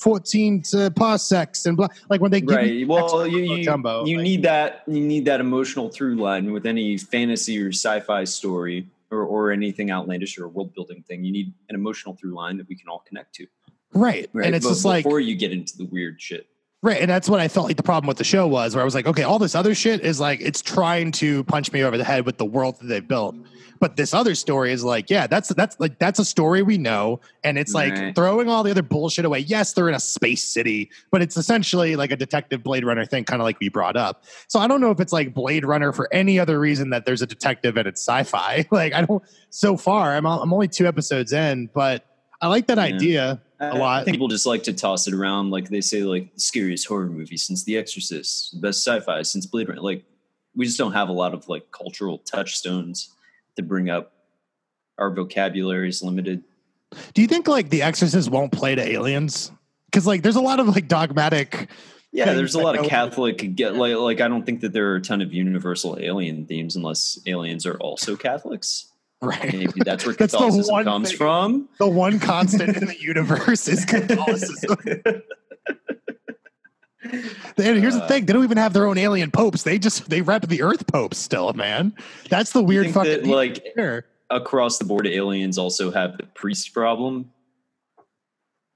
[0.00, 1.88] fourteen to parsecs and blah.
[2.08, 2.72] Like when they give Right.
[2.72, 6.50] you Well, you you, jumbo, you like- need that you need that emotional through line
[6.52, 11.22] with any fantasy or sci-fi story or, or anything outlandish or world building thing.
[11.22, 13.46] You need an emotional through line that we can all connect to.
[13.92, 14.28] Right.
[14.32, 14.46] Right.
[14.46, 16.46] And it's But just like before you get into the weird shit.
[16.82, 17.00] Right.
[17.02, 18.94] And that's what I felt like the problem with the show was, where I was
[18.94, 22.04] like, okay, all this other shit is like, it's trying to punch me over the
[22.04, 23.36] head with the world that they built.
[23.80, 27.20] But this other story is like, yeah, that's that's like that's a story we know,
[27.44, 28.14] and it's like Right.
[28.14, 29.38] throwing all the other bullshit away.
[29.40, 33.24] Yes, they're in a space city, but it's essentially like a detective Blade Runner thing,
[33.24, 34.24] kind of like we brought up.
[34.48, 37.22] So I don't know if it's like Blade Runner for any other reason that there's
[37.22, 38.66] a detective and it's sci-fi.
[38.70, 39.22] Like I don't.
[39.48, 42.04] So far, I'm I'm only two episodes in, but
[42.42, 42.84] I like that Yeah.
[42.84, 43.42] idea.
[43.60, 44.06] A lot.
[44.06, 47.36] People just like to toss it around like they say like the scariest horror movie
[47.36, 49.82] since The Exorcist, the best sci-fi since Blade Runner.
[49.82, 50.02] Like
[50.56, 53.10] we just don't have a lot of like cultural touchstones
[53.56, 54.12] to bring up.
[54.98, 56.42] Our vocabulary is limited.
[57.14, 59.52] Do you think like The Exorcist won't play to aliens?
[59.86, 61.68] Because like there's a lot of like dogmatic.
[62.12, 64.96] Yeah, there's a lot of Catholic get like like I don't think that there are
[64.96, 68.89] a ton of universal alien themes unless aliens are also Catholics.
[69.22, 69.52] Right.
[69.52, 71.68] Maybe that's where That's Catholicism comes thing- from.
[71.78, 74.76] The one constant in the universe is Catholicism.
[77.02, 79.62] And here's the Uh, thing: they don't even have their own alien popes.
[79.62, 81.94] They just they rep the Earth popes still, man.
[82.28, 84.04] That's the weird fucking that, like here.
[84.30, 87.30] across the board aliens also have the priest problem.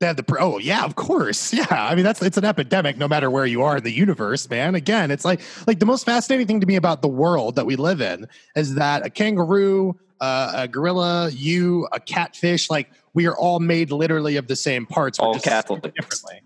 [0.01, 1.67] They have the pr- oh yeah, of course, yeah.
[1.71, 4.75] I mean that's it's an epidemic no matter where you are in the universe, man.
[4.75, 7.77] Again, it's like like the most fascinating thing to me about the world that we
[7.77, 8.27] live in
[8.57, 13.91] is that a kangaroo, uh, a gorilla, you, a catfish, like we are all made
[13.93, 15.19] literally of the same parts.
[15.21, 15.89] We're All Catholics.
[15.97, 16.43] differently.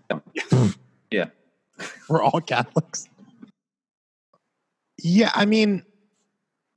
[1.11, 1.25] Yeah.
[2.09, 3.07] We're all Catholics.
[5.01, 5.83] Yeah, I mean,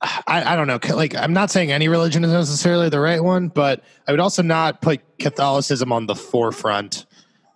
[0.01, 0.79] I, I don't know.
[0.95, 4.41] Like, I'm not saying any religion is necessarily the right one, but I would also
[4.41, 7.05] not put Catholicism on the forefront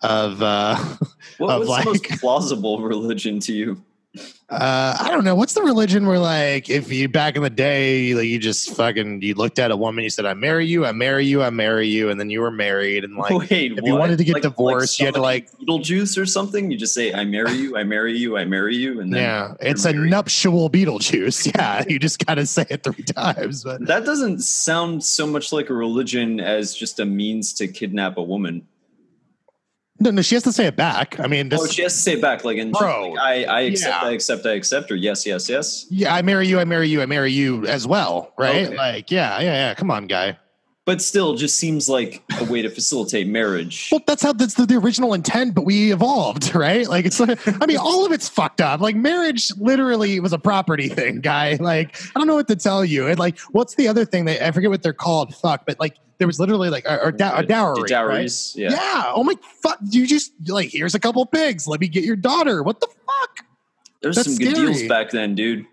[0.02, 0.41] of.
[0.41, 0.76] Uh,
[1.38, 3.84] What Of was like- the most plausible religion to you?
[4.50, 5.36] Uh, I don't know.
[5.36, 9.22] What's the religion where, like, if you back in the day, like, you just fucking
[9.22, 11.88] you looked at a woman, you said, "I marry you, I marry you, I marry
[11.88, 15.00] you," and then you were married, and like, Wait, if you wanted to get divorced,
[15.00, 16.72] you had to, summoning Beetlejuice or something.
[16.72, 19.54] You just say, "I marry you, I marry you, I marry you," and then yeah,
[19.60, 20.12] it's a married.
[20.12, 21.52] nuptial Beetlejuice.
[21.58, 23.86] Yeah, you just gotta say it three times, but.
[23.88, 28.24] that doesn't sound so much like a religion as just a means to kidnap a
[28.24, 28.67] woman.
[29.99, 31.19] No, no, she has to say it back.
[31.19, 33.43] I mean, this, oh, she has to say it back like, in, Bro, like, I,
[33.43, 34.07] I accept, yeah.
[34.07, 35.88] I accept, I accept, or yes, yes, yes.
[35.89, 38.67] yeah, I marry you, I marry you, I marry you as well, right?
[38.67, 38.77] Okay.
[38.77, 39.73] Like, yeah, yeah, yeah.
[39.73, 40.38] Come on, guy.
[40.88, 43.89] But still, just seems like a way to facilitate marriage.
[43.91, 46.88] Well, that's how that's the, the original intent, but we evolved, right?
[46.88, 48.80] Like, it's like, I mean, all of it's fucked up.
[48.80, 51.58] Like, marriage literally was a property thing, guy.
[51.60, 53.08] Like, I don't know what to tell you.
[53.08, 55.36] And like, what's the other thing that I forget what they're called?
[55.36, 57.82] Fuck, but like, there was literally like a, a, dow- a dowry.
[57.82, 57.89] right?
[57.89, 58.71] dowries, yeah.
[58.71, 59.12] Yeah.
[59.13, 59.78] Oh my fuck!
[59.89, 61.67] You just like here's a couple pigs.
[61.67, 62.63] Let me get your daughter.
[62.63, 63.45] What the fuck?
[64.02, 65.67] There's That's some good deals back then, dude.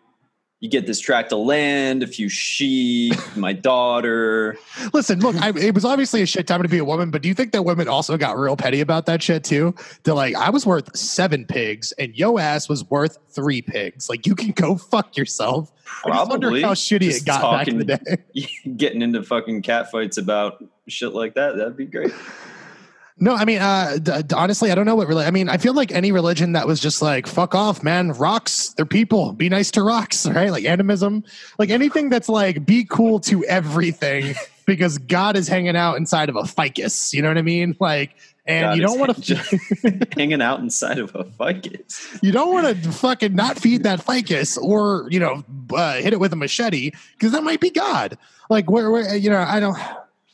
[0.64, 4.56] You get this tract of land, a few sheep, my daughter.
[4.94, 7.28] Listen, look, I, it was obviously a shit time to be a woman, but do
[7.28, 9.74] you think that women also got real petty about that shit too?
[10.04, 14.08] They're like, I was worth seven pigs, and yo ass was worth three pigs.
[14.08, 15.70] Like, you can go fuck yourself.
[16.02, 16.62] I just wonder Probably.
[16.62, 18.48] how shitty Just it got back in the talking- day.
[18.78, 22.10] Getting into fucking catfights about shit like that, that'd be great.
[23.16, 25.24] No, I mean, uh, d- honestly, I don't know what really.
[25.24, 28.10] I mean, I feel like any religion that was just like, fuck off, man.
[28.10, 29.32] Rocks, they're people.
[29.32, 30.50] Be nice to rocks, right?
[30.50, 31.22] Like animism,
[31.58, 34.34] like anything that's like, be cool to everything
[34.66, 37.14] because God is hanging out inside of a ficus.
[37.14, 37.76] You know what I mean?
[37.78, 39.54] Like, and God you don't want to, just
[40.14, 42.18] hanging out inside of a ficus.
[42.20, 46.20] you don't want to fucking not feed that ficus or you know uh, hit it
[46.20, 48.18] with a machete because that might be God.
[48.50, 49.78] Like, where, where, you know, I don't.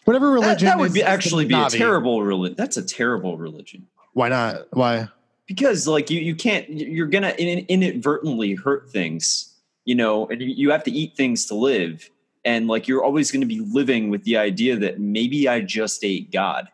[0.05, 2.57] Whatever religion that would is- be actually be a terrible religion.
[2.57, 3.87] That's a terrible religion.
[4.13, 4.67] Why not?
[4.73, 5.09] Why?
[5.47, 9.51] because like you, you can't you're gonna in, inadvertently hurt things
[9.85, 12.11] you know, and you have to eat things to live.
[12.45, 16.05] And like you're always going to be living with the idea that maybe I just
[16.05, 16.69] ate God.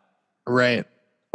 [0.46, 0.84] Right.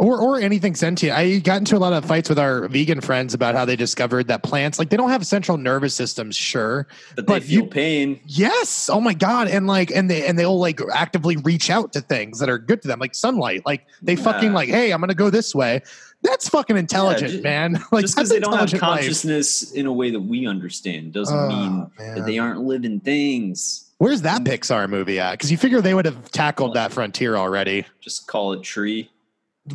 [0.02, 1.16] Or, or anything sentient.
[1.16, 4.26] I got into a lot of fights with our vegan friends about how they discovered
[4.26, 6.88] that plants, like they don't have central nervous systems, sure.
[7.14, 8.18] But they feel you- pain.
[8.26, 8.90] Yes.
[8.92, 9.46] Oh my God.
[9.46, 12.82] And like, and they, and they'll like actively reach out to things that are good
[12.82, 13.62] to them, like sunlight.
[13.64, 15.82] Like they fucking like, hey, I'm going to go this way.
[16.22, 17.74] That's fucking intelligent, ju- man.
[17.92, 18.90] Like just because they don't have intelligent life.
[19.02, 22.14] consciousness in a way that we understand doesn't Oh, mean man.
[22.16, 23.88] that they aren't living things.
[23.98, 25.32] Where's that Pixar movie at?
[25.34, 27.84] Because you figure they would have tackled that frontier already.
[28.00, 29.08] Just call it tree.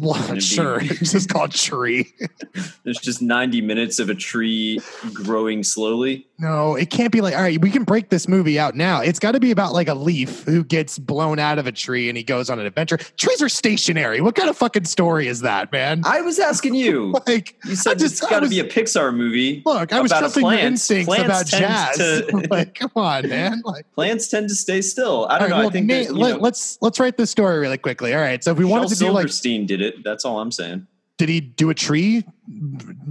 [0.02, 0.80] Well, sure.
[0.84, 2.14] It's just called Tree.
[2.84, 4.82] There's just 90 minutes of a tree
[5.14, 6.28] growing slowly.
[6.40, 9.02] No, it can't be like, all right, we can break this movie out now.
[9.02, 12.10] It's got to be about like a leaf who gets blown out of a tree
[12.10, 12.98] and he goes on an adventure.
[12.98, 14.20] Trees are stationary.
[14.22, 16.02] What kind of fucking story is that, man?
[16.06, 17.16] I was asking you.
[17.28, 19.64] Like, You I said just- it's got to be a Pixar movie.
[19.66, 21.98] look, I was trusting your instincts Plants about jazz.
[21.98, 23.62] to- like, come on, man.
[23.66, 25.28] Like, Plants tend to stay still.
[25.30, 25.58] I don't right, know.
[25.60, 28.14] well, I think Na- that, let, us let's write this story really quickly.
[28.14, 30.04] All right, so if we wanted to do like, Silverstein did it.
[30.04, 30.88] That's all I'm saying.
[31.18, 32.24] did he do a tree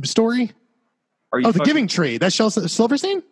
[0.02, 0.52] story?
[1.32, 2.18] Are you Oh, the Giving Tree.
[2.18, 3.22] That's Shel Silverstein.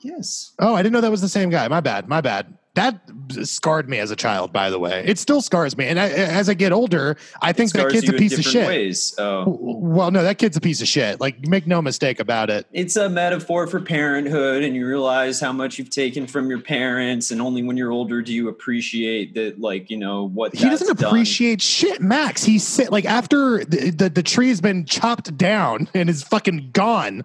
[0.00, 0.52] Yes.
[0.58, 1.66] Oh, I didn't know that was the same guy.
[1.68, 2.08] My bad.
[2.08, 2.52] My bad.
[2.74, 3.00] That
[3.44, 5.04] scarred me as a child, by the way.
[5.06, 5.86] It still scars me.
[5.86, 8.66] And I, as I get older, I think that kid's a piece of shit.
[8.66, 9.14] Ways.
[9.16, 9.44] Oh.
[9.46, 11.20] Well, no, that kid's a piece of shit.
[11.20, 12.66] Like, make no mistake about it.
[12.72, 17.30] It's a metaphor for parenthood, and you realize how much you've taken from your parents,
[17.30, 20.88] and only when you're older do you appreciate that, like you know what He doesn't
[20.88, 21.10] that's done.
[21.10, 22.42] appreciate shit, Max.
[22.42, 26.70] He's sit like after the, the the tree has been chopped down and is fucking
[26.72, 27.24] gone.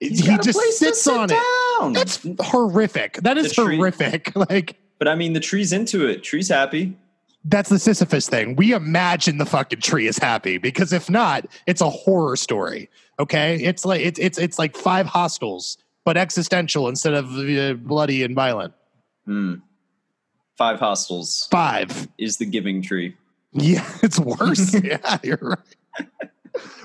[0.00, 1.94] He's he just sits sit on it.
[1.94, 3.14] That's horrific.
[3.22, 4.32] That is horrific.
[4.36, 6.22] Like But I mean, the tree's into it.
[6.22, 6.96] Tree's happy.
[7.44, 8.56] that's the Sisyphus thing.
[8.56, 12.88] We imagine the fucking tree is happy because if not, it's a horror story.
[13.20, 18.22] Okay, it's like it's it's it's like five hostels, but existential instead of uh, bloody
[18.24, 18.74] and violent.
[19.26, 19.54] Hmm.
[20.56, 22.08] Five hostels Five.
[22.16, 23.14] is the giving tree.
[23.52, 24.74] Yeah, it's worse.
[24.82, 26.08] yeah, you're right.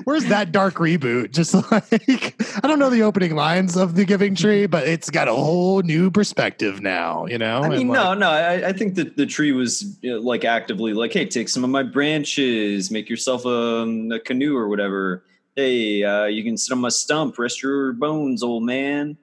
[0.04, 1.32] Where's that dark reboot?
[1.32, 5.28] Just like I don't know the opening lines of the Giving Tree, but it's got
[5.28, 7.26] a whole new perspective now.
[7.26, 8.30] You know, I mean, like, no, no.
[8.30, 11.64] I, I think that the tree was you know, like actively like, hey, take some
[11.64, 15.24] of my branches, make yourself a, a canoe or whatever.
[15.56, 19.18] Hey, uh, you can sit on my stump, rest your bones, old man.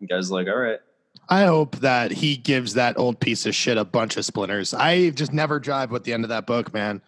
[0.00, 0.80] The guy's like, all right.
[1.28, 4.74] I hope that he gives that old piece of shit a bunch of splinters.
[4.74, 7.00] I just never drive with the end of that book, man.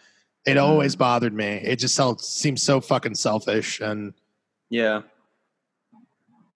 [0.47, 1.47] It always bothered me.
[1.65, 3.81] It just felt, seems so fucking selfish.
[3.81, 4.13] And
[4.71, 5.03] Yeah.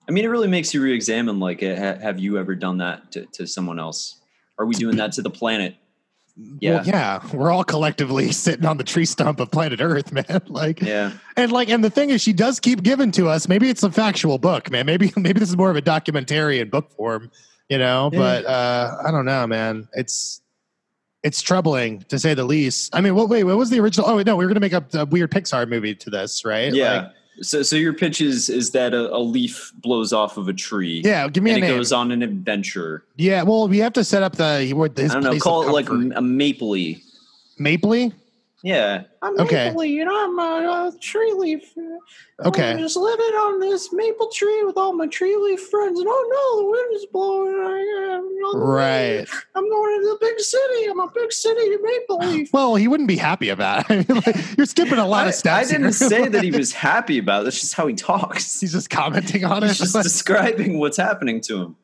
[0.09, 1.39] I mean, it really makes you re-examine.
[1.41, 4.21] Like, ha- have you ever done that to, to someone else?
[4.59, 5.77] Are we doing that to the planet?
[6.61, 6.77] Yeah.
[6.77, 10.41] well, yeah, we're all collectively sitting on the tree stump of planet Earth, man.
[10.47, 11.13] Like, Yeah.
[11.37, 13.49] and like, and the thing is, she does keep giving to us.
[13.49, 14.87] Maybe it's a factual book, man.
[14.87, 17.31] Maybe, maybe this is more of a documentary in book form,
[17.69, 18.09] you know.
[18.13, 18.19] Yeah.
[18.19, 19.89] But uh, I don't know, man.
[19.95, 20.41] It's
[21.23, 22.95] it's troubling to say the least.
[22.95, 23.29] I mean, what?
[23.29, 24.09] Wait, what was the original?
[24.09, 26.73] Oh no, we were gonna make up a weird Pixar movie to this, right?
[26.73, 26.93] Yeah.
[26.95, 30.53] Like, so, so your pitch is is that a, a leaf blows off of a
[30.53, 31.03] tree.
[31.05, 31.29] yeah.
[31.29, 31.79] Give me and a it name.
[31.79, 33.05] goes on an adventure.
[33.17, 34.59] Yeah, well, we have to set up the
[34.97, 35.39] his I don't know.
[35.39, 37.03] Call it like a mapley.
[37.59, 38.13] Mapley.
[38.65, 39.05] Yeah.
[39.23, 39.71] I'm Okay.
[39.73, 41.63] mapley and I'm a, a tree leaf.
[42.45, 42.71] Okay.
[42.73, 45.99] I'm just living on this maple tree with all my tree leaf friends.
[46.01, 47.55] And oh no, the wind is blowing.
[47.55, 49.17] I, am Right.
[49.19, 49.29] wind.
[49.55, 50.85] I'm going into the big city.
[50.91, 52.51] I'm a big city maple leaf.
[52.53, 54.07] Well, he wouldn't be happy about it.
[54.11, 55.69] I mean, like, you're skipping a lot I, of steps.
[55.69, 55.93] I didn't here.
[55.93, 57.45] say that he was happy about it.
[57.45, 58.59] That's just how he talks.
[58.61, 59.69] He's just commenting on it.
[59.69, 61.77] He's just describing what's happening to him.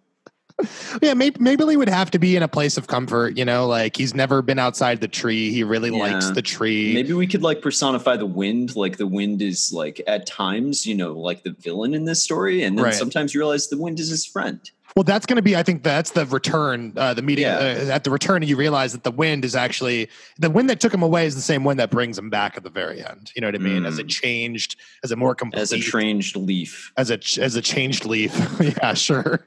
[1.02, 3.36] Yeah, maybe, maybe he would have to be in a place of comfort.
[3.36, 5.50] You know, like he's never been outside the tree.
[5.50, 6.94] He really likes the tree.
[6.94, 8.76] Maybe we could like personify the wind.
[8.76, 12.62] Like the wind is like at times, you know, like the villain in this story,
[12.62, 12.94] and then Right.
[12.94, 14.60] sometimes you realize the wind is his friend.
[14.96, 15.56] Well, that's going to be.
[15.56, 16.92] I think that's the return.
[16.96, 17.56] Uh, the meeting Yeah.
[17.56, 20.94] uh, at the return, you realize that the wind is actually the wind that took
[20.94, 23.32] him away is the same wind that brings him back at the very end.
[23.34, 23.86] You know what I mean?
[23.86, 24.10] As it Mm.
[24.10, 26.92] changed, as a more complete, As a changed leaf.
[26.96, 28.32] as a as a changed leaf.
[28.60, 29.44] yeah, sure.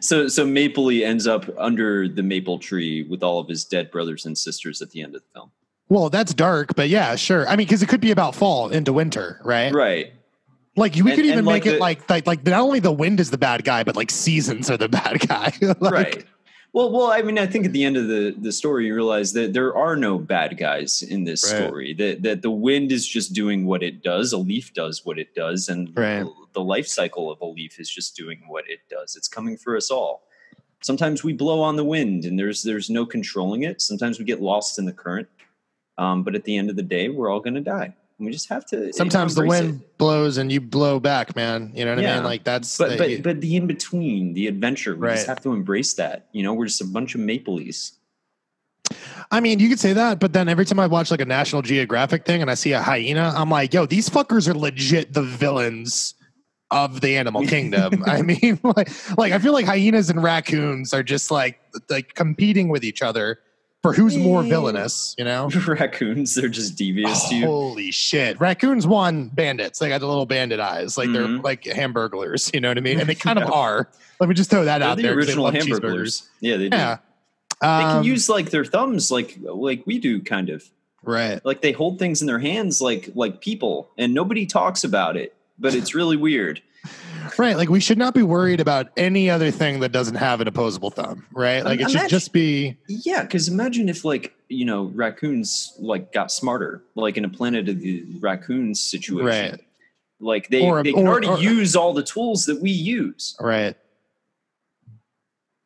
[0.00, 4.26] So so Mapley ends up under the maple tree with all of his dead brothers
[4.26, 5.50] and sisters at the end of the film.
[5.88, 7.46] Well, that's dark, but yeah, sure.
[7.48, 9.72] I mean, because it could be about fall into winter, right?
[9.74, 10.12] Right.
[10.74, 12.92] Like we And- could even make like, it the- like, like like not only the
[12.92, 15.52] wind is the bad guy, but like seasons are the bad guy.
[15.80, 16.24] Like, right.
[16.74, 19.34] Well, well, I mean, I think at the end of the, the story, you realize
[19.34, 21.66] that there are no bad guys in this Right.
[21.66, 21.92] story.
[21.94, 24.32] That that the wind is just doing what it does.
[24.32, 26.20] A leaf does what it does, and Right.
[26.24, 29.16] the, the life cycle of a leaf is just doing what it does.
[29.16, 30.22] It's coming for us all.
[30.82, 33.82] Sometimes we blow on the wind, and there's there's no controlling it.
[33.82, 35.28] Sometimes we get lost in the current.
[35.98, 37.94] Um, but at the end of the day, we're all going to die.
[38.24, 38.92] We just have to.
[38.92, 39.98] Sometimes the wind it.
[39.98, 41.72] blows and you blow back, man.
[41.74, 42.24] You know what I mean?
[42.24, 45.52] Like that's But the- but but the in between, the adventure, we just have to
[45.52, 46.28] embrace that.
[46.32, 47.98] You know, we're just a bunch of maple leaves.
[49.30, 51.62] I mean, you could say that, but then every time I watch like a National
[51.62, 55.22] Geographic thing and I see a hyena, I'm like, yo, these fuckers are legit the
[55.22, 56.14] villains
[56.70, 58.02] of the animal kingdom.
[58.06, 62.68] I mean, like, like I feel like hyenas and raccoons are just like like competing
[62.68, 63.38] with each other
[63.82, 65.48] for who's more villainous, you know?
[65.66, 67.46] Raccoons, they're just devious to you.
[67.46, 68.40] Holy shit.
[68.40, 69.80] Raccoons won bandits.
[69.80, 70.96] They got the little bandit eyes.
[70.96, 71.42] Like they're Mhm.
[71.42, 73.00] like hamburglers, you know what I mean?
[73.00, 73.88] And they kind of are.
[74.20, 75.14] Let me just throw that They're out the there.
[75.14, 76.28] original love hamburgers.
[76.40, 76.76] Yeah, they do.
[76.76, 76.98] Yeah.
[77.60, 80.64] They can Um, use like their thumbs, like like we do, kind of.
[81.02, 81.44] right.
[81.44, 85.34] Like they hold things in their hands, like like people, and nobody talks about it.
[85.58, 86.60] But it's really weird.
[87.38, 87.56] Right.
[87.56, 90.90] Like we should not be worried about any other thing that doesn't have an opposable
[90.90, 91.24] thumb.
[91.32, 91.64] Right.
[91.64, 96.12] Like it should Imagine- just be Yeah, because imagine if like you know raccoons like
[96.12, 99.26] got smarter, like in a Planet of the Raccoons situation.
[99.26, 99.60] Right.
[100.20, 103.36] Like they Or- they can or- already or- use all the tools that we use.
[103.40, 103.76] right.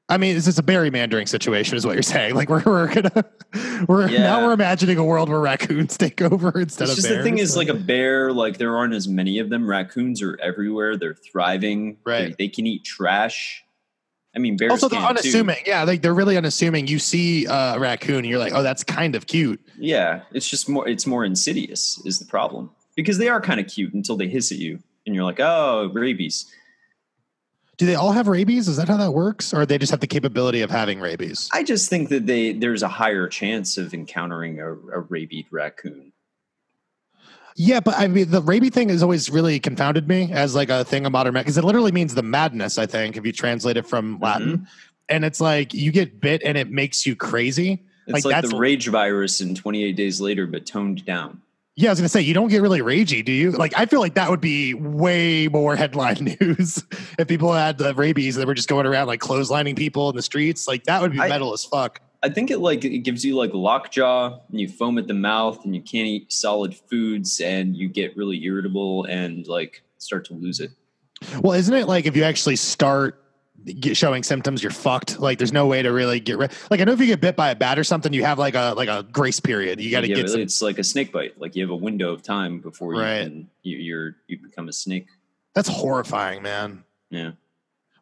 [0.09, 2.35] I mean, this is a gerrymandering situation, is what you're saying.
[2.37, 3.25] Like we're we're gonna
[3.89, 4.21] we're Yeah.
[4.21, 7.19] now we're imagining a world where raccoons take over instead It's of just bears.
[7.19, 9.69] the thing is like a bear, like there aren't as many of them.
[9.69, 10.97] Raccoons are everywhere.
[10.97, 11.97] They're thriving.
[12.05, 12.37] Right.
[12.39, 13.65] They, they can eat trash.
[14.35, 15.21] I mean, bears also they're can too.
[15.21, 15.57] unassuming.
[15.67, 16.87] Yeah, like they're really unassuming.
[16.87, 19.61] You see a raccoon, and you're like, oh, that's kind of cute.
[19.79, 20.87] Yeah, it's just more.
[20.87, 24.53] It's more insidious is the problem because they are kind of cute until they hiss
[24.53, 26.47] at you, and you're like, oh, rabies.
[27.77, 28.69] Do they all have rabies?
[28.69, 31.49] Is that how that works, or they just have the capability of having rabies?
[31.53, 36.13] I just think that they there's a higher chance of encountering a, a rabied raccoon.
[37.57, 40.85] Yeah, but I mean, the rabies thing has always really confounded me as like a
[40.85, 42.79] thing of modern because it literally means the madness.
[42.79, 44.65] I think if you translate it from Latin, mm-hmm.
[45.09, 47.83] and it's like you get bit and it makes you crazy.
[48.07, 51.43] It's Like, like, the rage virus in 28 days later, but toned down.
[51.79, 53.51] Yeah, I was gonna say you don't get really ragey, do you?
[53.53, 56.83] Like, I feel like that would be way more headline news
[57.19, 60.17] if people had the rabies and they were just going around like clotheslining people in
[60.17, 60.67] the streets.
[60.67, 62.01] Like that would be I- metal as fuck.
[62.23, 65.65] I think it like it gives you like lockjaw, and you foam at the mouth,
[65.65, 70.35] and you can't eat solid foods, and you get really irritable and like start to
[70.35, 70.71] lose it.
[71.41, 73.23] Well, isn't it like if you actually start
[73.95, 75.19] showing symptoms, you're fucked.
[75.19, 76.53] Like, there's no way to really get rid.
[76.71, 78.55] Like, I know if you get bit by a bat or something, you have like
[78.55, 79.81] a like a grace period.
[79.81, 80.41] You got to Yeah, get some.
[80.41, 81.41] it's like a snake bite.
[81.41, 83.23] Like you have a window of time before you Right.
[83.25, 85.07] can you, you're you become a snake.
[85.55, 86.85] That's horrifying, man.
[87.11, 87.33] Yeah.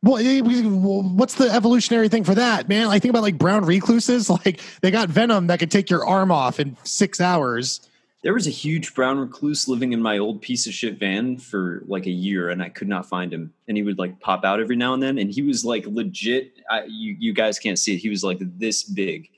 [0.02, 2.88] Well, eh, well, what's the evolutionary thing for that, man?
[2.88, 4.28] I think about like brown recluses.
[4.44, 7.80] Like they got venom that could take your arm off in six hours.
[8.24, 11.82] There was a huge brown recluse living in my old piece of shit van for
[11.86, 13.52] like a year, and I could not find him.
[13.68, 16.54] And he would like pop out every now and then, and he was like legit.
[16.70, 17.98] I, you you guys can't see it.
[17.98, 19.28] He was like this big.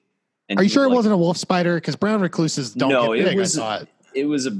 [0.49, 1.75] And Are you sure it like- wasn't a wolf spider?
[1.75, 4.57] Because brown recluses don't No, get it was- I It was a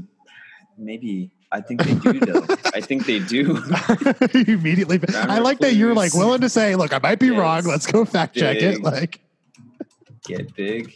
[0.77, 1.31] maybe.
[1.49, 2.45] I think they do though.
[2.75, 3.63] I think they do.
[4.33, 4.97] immediately.
[4.97, 7.63] Brown I like that you're like willing to say, "Look, I might be Yeah, wrong.
[7.63, 9.21] Let's go fact check it." Like,
[10.25, 10.93] Get big.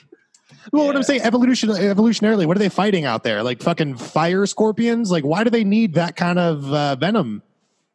[0.72, 3.44] Well, what I'm saying, evolution, evolutionarily, what are they fighting out there?
[3.44, 5.12] Like fucking fire scorpions?
[5.12, 7.44] Like, why do they need that kind of uh, venom?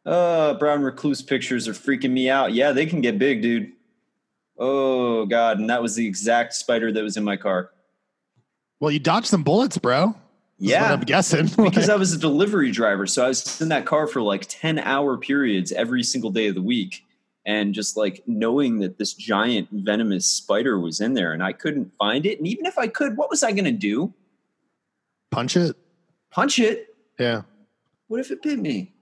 [0.05, 2.53] Uh, brown recluse pictures are freaking me out.
[2.53, 3.73] Yeah, they can get big, dude.
[4.57, 7.71] Oh god, and that was the exact spider that was in my car.
[8.79, 10.07] Well, you dodged some bullets, bro.
[10.07, 10.15] what
[10.57, 11.47] Yeah, I'm guessing.
[11.63, 14.79] because I was a delivery driver, so I was in that car for like ten
[14.79, 17.05] hour periods every single day of the week,
[17.47, 21.93] and just like knowing that this giant venomous spider was in there, and I couldn't
[21.97, 24.13] find it, and even if I could, what was I going to do?
[25.31, 25.75] punch it.
[26.31, 26.95] Punch it?
[27.19, 27.43] Yeah.
[28.07, 28.93] What if it bit me?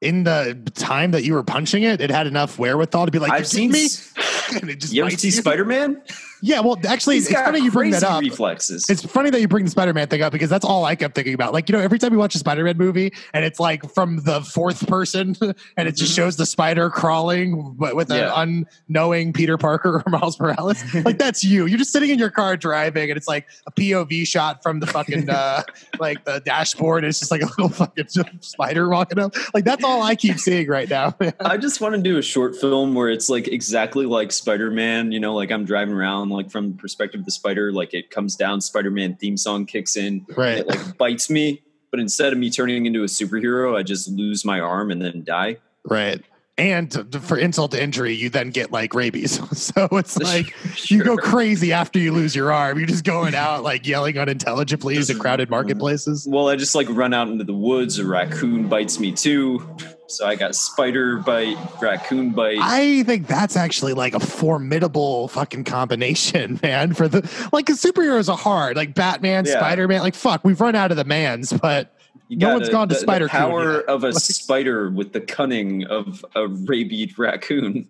[0.00, 3.32] In the time that you were punching it, it had enough wherewithal to be like,
[3.32, 3.70] I've seen.
[3.70, 3.88] me.
[4.60, 6.02] and it just You ever see Spider Man?
[6.44, 8.20] Yeah, well, actually, He's it's funny you bring that up.
[8.20, 8.90] reflexes.
[8.90, 11.34] It's funny that you bring the Spider-Man thing up because that's all I kept thinking
[11.34, 11.52] about.
[11.52, 14.40] Like, you know, every time you watch a Spider-Man movie and it's like from the
[14.40, 15.36] fourth person
[15.76, 16.16] and it just Mhm.
[16.16, 18.32] shows the spider crawling but with Yeah.
[18.42, 20.82] an unknowing Peter Parker or Miles Morales.
[21.04, 21.66] like that's you.
[21.66, 24.86] You're just sitting in your car driving and it's like a POV shot from the
[24.88, 25.62] fucking uh
[26.00, 27.04] like the dashboard.
[27.04, 28.06] It's just like a little fucking
[28.40, 29.34] spider walking up.
[29.54, 31.14] Like that's all I keep seeing right now.
[31.40, 35.12] I just want to do a short film where it's like exactly like Spider Man.
[35.12, 38.10] You know, like I'm driving around, like from the perspective of the spider, like it
[38.10, 40.58] comes down, Spider Man theme song kicks in, right.
[40.58, 41.62] it like bites me.
[41.90, 45.24] But instead of me turning into a superhero, I just lose my arm and then
[45.24, 45.58] die.
[45.84, 46.22] Right.
[46.58, 49.40] And to- to- for insult to injury, you then get like rabies.
[49.62, 50.52] So it's like
[50.90, 52.78] you go crazy after you lose your arm.
[52.78, 55.54] You're just going out like yelling unintelligibly in crowded mm-hmm.
[55.54, 56.26] marketplaces.
[56.28, 57.98] Well, I just like run out into the woods.
[57.98, 59.64] A raccoon bites me too.
[60.08, 62.58] So I got spider bite, raccoon bite.
[62.60, 66.92] I think that's actually like a formidable fucking combination, man.
[66.92, 67.20] For the
[67.52, 68.76] like, 'cause superheroes are hard.
[68.76, 69.52] Like Batman, Yeah.
[69.58, 70.00] Spider Man.
[70.02, 71.91] Like fuck, we've run out of the mans, but
[72.32, 75.20] You No one's gone to the, Spider the power of a Like- spider with the
[75.20, 77.86] cunning of a rabid raccoon.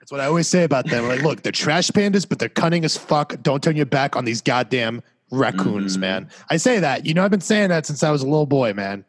[0.00, 1.06] That's what I always say about them.
[1.06, 3.34] Like, look, they're trash pandas, but they're cunning as fuck.
[3.42, 6.00] Don't turn your back on these goddamn raccoons, Mhm.
[6.00, 6.28] man.
[6.48, 7.04] I say that.
[7.04, 9.04] You know, I've been saying that since I was a little boy, man.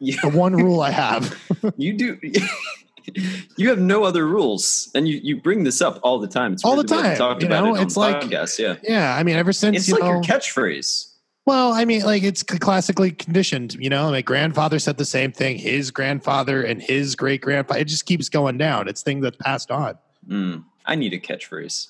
[0.00, 1.34] You, The one rule I have.
[1.78, 2.18] you do.
[3.56, 6.52] you have no other rules, and you, you bring this up all the time.
[6.52, 7.74] It's All the that we haven't time, Talked you about know?
[7.74, 8.76] it on It's like- podcast, yeah.
[8.82, 11.06] Yeah, I mean, ever since It's you like know, your catchphrase.
[11.44, 13.74] Well, I mean, like it's classically conditioned.
[13.74, 15.58] You know, my grandfather said the same thing.
[15.58, 17.80] His grandfather and his great grandfather.
[17.80, 18.88] It just keeps going down.
[18.88, 19.98] It's thing that's passed on.
[20.28, 21.88] Mm, I need a catchphrase.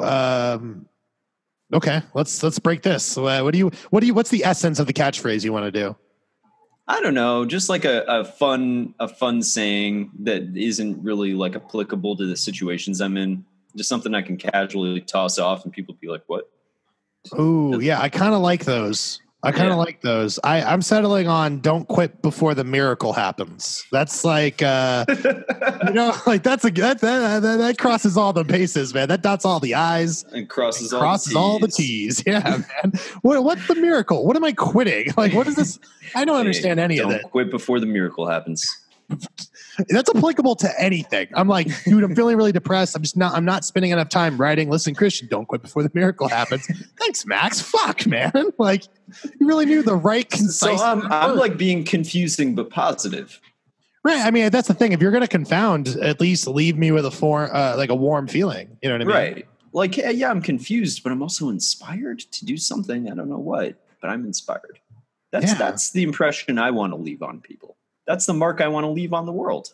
[0.00, 0.86] Um,
[1.72, 3.18] okay, let's let's break this.
[3.18, 5.64] Uh, what do you what do you what's the essence of the catchphrase you want
[5.64, 5.96] to do?
[6.88, 11.56] I don't know, just like a, a fun a fun saying that isn't really like
[11.56, 13.44] applicable to the situations I'm in.
[13.74, 16.48] Just something I can casually toss off, and people be like, "What?"
[17.38, 19.20] Ooh, yeah, I kind of like those.
[19.42, 19.84] I kind of Yeah.
[19.84, 20.40] like those.
[20.42, 26.16] I, I'm settling on "Don't quit before the miracle happens." That's like, uh, you know,
[26.26, 29.08] like that's a that, that that that crosses all the bases, man.
[29.08, 30.24] That dots all the I's.
[30.32, 32.24] and crosses all crosses the all the T's.
[32.26, 32.40] Yeah,
[32.82, 32.92] man.
[33.22, 34.26] What, what's the miracle?
[34.26, 35.12] What am I quitting?
[35.16, 35.78] Like, what is this?
[36.16, 37.30] I don't understand any of Don't it.
[37.30, 38.66] quit before the miracle happens.
[39.88, 41.28] That's applicable to anything.
[41.34, 42.96] I'm like, dude, I'm feeling really depressed.
[42.96, 43.34] I'm just not.
[43.34, 44.70] I'm not spending enough time writing.
[44.70, 46.66] Listen, Christian, don't quit before the miracle happens.
[46.98, 47.60] Thanks, Max.
[47.60, 48.32] Fuck, man.
[48.58, 48.84] Like,
[49.38, 50.80] you really knew the right So concise.
[50.80, 53.40] I'm, I'm like being confusing but positive.
[54.02, 54.24] right.
[54.24, 54.92] I mean, that's the thing.
[54.92, 58.28] If you're gonna confound, at least leave me with a form, uh, like a warm
[58.28, 58.76] feeling.
[58.82, 59.14] You know what I mean?
[59.14, 59.48] Right.
[59.72, 63.10] Like, yeah, yeah, I'm confused, but I'm also inspired to do something.
[63.10, 64.78] I don't know what, but I'm inspired.
[65.32, 65.58] That's Yeah.
[65.58, 67.76] that's the impression I want to leave on people.
[68.06, 69.72] That's the mark I want to leave on the world.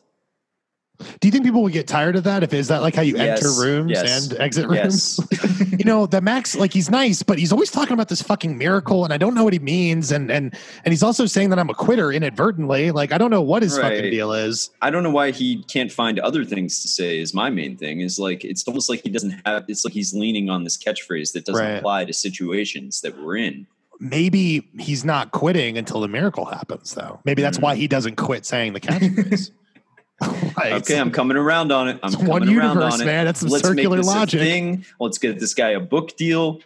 [1.21, 2.45] Do you think people would get tired of that?
[2.45, 5.19] If is that like how you Yes, enter rooms yes, and exit rooms?
[5.33, 5.73] Yes.
[5.79, 9.05] you know that max like he's nice but he's always talking about this fucking miracle
[9.05, 10.55] and i don't know what he means and and
[10.85, 13.77] and he's also saying that i'm a quitter inadvertently like i don't know what his
[13.79, 17.19] fucking deal is I don't know why he can't find other things to say.
[17.19, 18.01] Is my main thing.
[18.01, 19.65] Is like it's almost like he doesn't have.
[19.69, 21.79] It's like he's leaning on this catchphrase that doesn't Right.
[21.79, 23.67] apply to situations that we're in.
[24.01, 27.63] Maybe he's not quitting until the miracle happens though maybe that's Mm.
[27.63, 29.51] why he doesn't quit saying the catchphrase
[30.57, 31.99] Like, Okay, I'm coming around on it.
[32.03, 33.07] I'm it's coming one around universe on it.
[33.07, 34.85] man that's some Let's circular make this logic a thing.
[35.01, 36.61] Let's get this guy a book deal.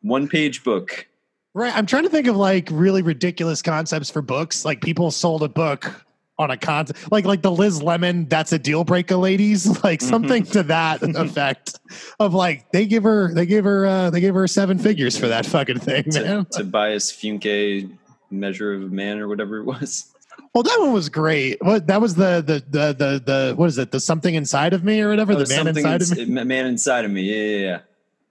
[0.00, 1.06] One page book.
[1.54, 5.42] right i'm trying to think of like really ridiculous concepts for books like people sold
[5.42, 6.06] a book
[6.38, 10.08] on a concept like like the liz lemon that's a deal breaker ladies like Mhm.
[10.08, 11.80] something to that effect
[12.20, 15.26] of like they give her they give her uh they give her seven figures for
[15.28, 17.90] that fucking thing man to, to Tobias Funke
[18.30, 20.12] measure of man or whatever it was.
[20.54, 23.76] well that one was great what that was the the the the, the what is
[23.78, 26.66] it the something inside of me or whatever Oh, the man inside of me man
[26.66, 27.22] inside of me.
[27.22, 27.78] Yeah, yeah, yeah.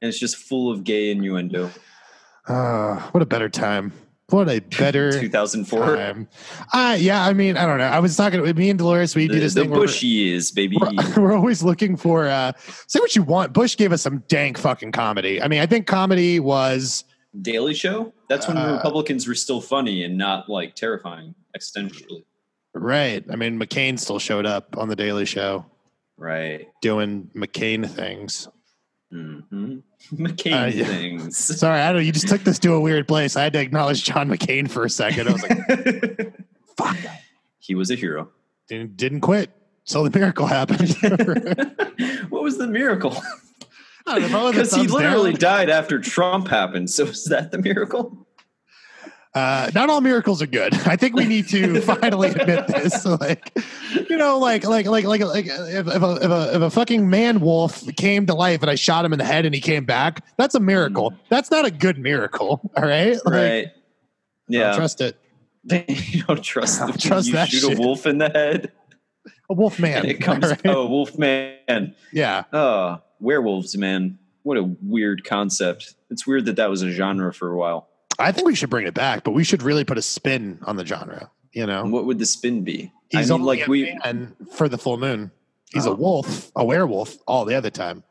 [0.01, 1.71] And it's just full of gay innuendo.
[2.47, 3.91] uh, what a better time
[4.29, 5.95] what a better 2004.
[5.95, 6.27] time
[6.73, 9.27] uh yeah i mean i don't know i was talking with me and dolores we
[9.27, 10.77] do this the thing bushy is, baby.
[10.81, 12.51] we're, we're always looking for uh
[12.87, 15.87] say what you want bush gave us some dank fucking comedy i mean i think
[15.87, 17.03] comedy was
[17.41, 18.13] Daily Show.
[18.29, 22.23] That's when Uh, Republicans were still funny and not like terrifying existentially.
[22.73, 25.65] right i mean mccain still showed up on the daily show
[26.17, 26.67] Right.
[26.81, 28.47] doing mccain things
[29.11, 29.39] hmm
[30.13, 31.37] McCain Uh, things.
[31.59, 34.03] sorry i don't you just took this to a weird place i had to acknowledge
[34.03, 36.33] john mccain for a second i was like
[36.77, 36.97] fuck
[37.59, 38.29] he was a hero.
[38.67, 39.49] didn't, didn't quit
[39.85, 40.95] so the miracle happened
[42.29, 43.15] what was the miracle?
[44.05, 45.39] I don't know, Because he literally down.
[45.39, 46.89] died after Trump happened.
[46.89, 48.26] So is that the miracle?
[49.37, 50.73] Uh, not all miracles are good.
[50.87, 53.05] I think we need to finally admit this.
[53.19, 53.51] Like,
[54.09, 57.09] you know, like, like, like, like, like, if, if, a, if, a, if a fucking
[57.09, 59.85] man wolf came to life and I shot him in the head and he came
[59.85, 61.13] back, that's a miracle.
[61.29, 62.61] That's not a good miracle.
[62.75, 63.13] All right.
[63.25, 63.65] Like, Right.
[64.49, 64.75] Don't Yeah.
[64.75, 65.17] trust it.
[65.89, 67.77] you don't trust, don't trust you that shoot shit.
[67.77, 68.71] a wolf in the head
[69.49, 69.99] A wolf man.
[70.03, 70.61] and it comes right?
[70.65, 72.43] oh wolf man Yeah.
[72.53, 77.51] oh werewolves man what a weird concept it's weird that that was a genre for
[77.51, 80.01] a while I think we should bring it back, but we should really put a
[80.01, 81.29] spin on the genre.
[81.53, 84.67] You know, what would the spin be he's i mean like a we and for
[84.69, 85.31] the full moon.
[85.71, 85.95] He's a Oh.
[85.95, 88.03] wolf, a werewolf, all the other time.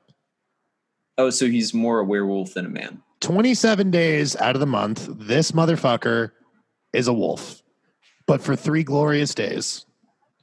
[1.18, 5.08] oh so he's more a werewolf than a man 27 days out of the month,
[5.10, 6.32] this motherfucker
[6.92, 7.62] is a wolf.
[8.26, 9.86] But for three glorious days.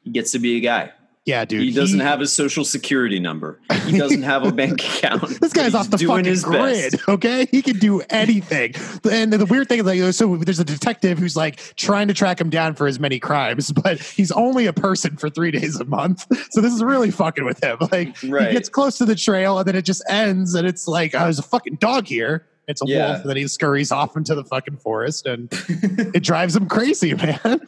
[0.03, 0.91] he gets to be a guy
[1.25, 1.61] Yeah, dude.
[1.61, 5.73] he doesn't have a social security number he doesn't have a bank account This guy's
[5.73, 6.95] off the fucking grid, best.
[7.09, 7.47] okay?
[7.49, 8.73] He can do anything.
[9.09, 12.41] And the weird thing is, like, so there's a detective who's like trying to track
[12.41, 15.85] him down for his many crimes, but he's only a person for three days a
[15.85, 16.25] month.
[16.51, 17.77] So this is really fucking with him.
[17.91, 18.47] Like, Right.
[18.47, 21.19] he gets close to the trail and then it just ends, and it's like, oh,
[21.19, 22.45] there's a fucking dog here.
[22.67, 23.07] It's a Yeah.
[23.09, 27.13] wolf, and then he scurries off into the fucking forest, and it drives him crazy,
[27.13, 27.59] man.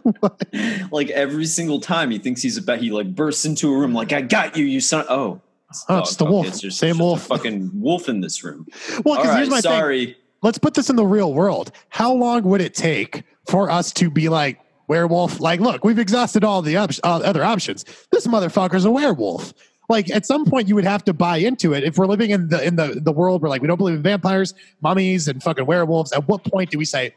[0.91, 4.13] like every single time he thinks he's about, he like bursts into a room like,
[4.13, 5.41] "I got you, you son." Oh,
[5.89, 6.47] Oh, it's the wolf.
[6.47, 7.23] It's just, Same wolf.
[7.27, 8.65] fucking wolf in this room.
[9.03, 9.71] well, because right, here's my thing.
[9.71, 10.17] sorry.
[10.41, 11.71] let's put this in the real world.
[11.89, 15.41] How long would it take for us to be like werewolf?
[15.41, 17.83] Like, look, we've exhausted all the op- uh, other options.
[18.11, 19.53] This motherfucker's a werewolf.
[19.89, 21.83] Like, at some point, you would have to buy into it.
[21.83, 24.01] If we're living in the in the the world where like we don't believe in
[24.01, 27.13] vampires, mummies, and fucking werewolves, at what point do we say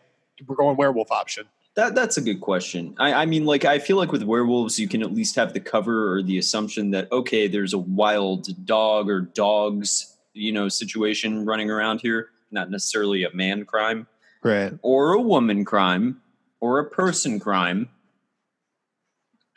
[0.46, 1.46] we're going werewolf option?
[1.74, 2.94] That that's a good question.
[2.98, 5.60] I, I mean, like, I feel like with werewolves, you can at least have the
[5.60, 11.46] cover or the assumption that okay, there's a wild dog or dogs, you know, situation
[11.46, 12.30] running around here.
[12.50, 14.06] Not necessarily a man crime
[14.42, 14.72] Right.
[14.82, 16.20] or a woman crime
[16.60, 17.88] or a person crime.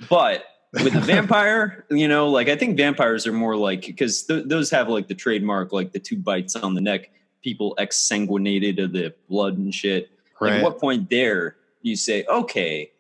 [0.10, 4.46] But with a vampire, you know, like I think vampires are more like because th-
[4.48, 7.12] those have like the trademark, like the two bites on the neck,
[7.44, 10.10] people exsanguinated of the blood and shit.
[10.40, 10.58] Like, Right.
[10.58, 12.92] at what point there you say, okay,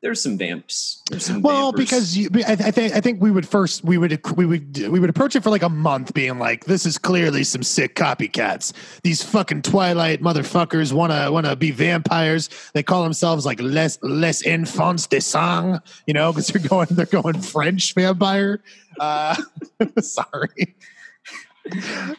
[0.00, 1.02] there's some vamps.
[1.10, 1.76] There's some Well, vampers.
[1.76, 5.00] because you, I, I think I think we would first we would we would we
[5.00, 8.72] would approach it for like a month, being like, "This is clearly some sick copycats.
[9.02, 12.48] These fucking Twilight motherfuckers want to want to be vampires.
[12.74, 17.06] They call themselves like les les enfants de sang, you know, because they're going they're
[17.06, 18.62] going French vampire.
[19.00, 19.34] Uh,
[20.00, 20.76] sorry."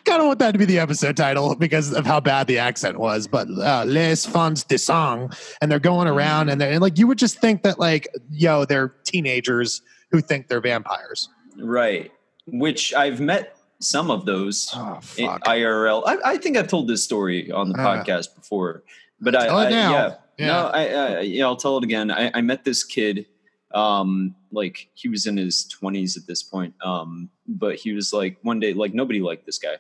[0.06, 3.00] Kind of want that to be the episode title because of how bad the accent
[3.00, 5.30] was, but uh, Les Fans de Sang,
[5.62, 8.66] and they're going around and they're and like you would just think that like yo
[8.66, 9.82] they're teenagers
[10.12, 11.30] who think they're vampires.
[11.60, 12.12] right,
[12.47, 16.04] which I've met some of those Oh IRL.
[16.06, 18.84] I, I think I've told this story on the Uh, podcast before,
[19.22, 19.91] but I, it I now.
[19.91, 20.47] yeah, Yeah.
[20.47, 22.12] no, I, I yeah, I'll tell it again.
[22.12, 23.26] I, I met this kid,
[23.74, 28.38] um, like he was in his twenties at this point, um, but he was like
[28.41, 29.78] one day, like nobody liked this guy,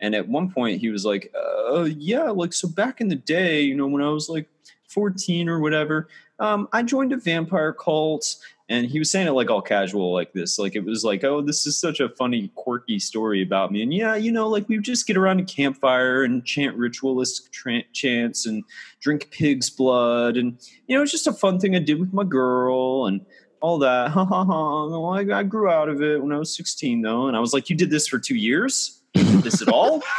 [0.00, 3.62] and at one point he was like, uh, yeah, like so back in the day,
[3.62, 4.48] you know, when I was like
[4.88, 6.08] fourteen or whatever,
[6.38, 8.36] um, I joined a vampire cult.
[8.70, 10.58] And he was saying it like all casual, like this.
[10.58, 13.82] Like it was like, oh, this is such a funny, quirky story about me.
[13.82, 17.88] And yeah, you know, like we just get around a campfire and chant ritualistic tra-
[17.94, 18.62] chants and
[19.00, 20.36] drink pig's blood.
[20.36, 23.24] And, you know, it's just a fun thing I did with my girl and
[23.60, 24.10] all that.
[24.10, 25.10] Ha ha ha.
[25.12, 27.26] I, I grew out of it when I was 16, though.
[27.28, 29.00] And I was like, you did this for two years?
[29.14, 30.02] You did this at all?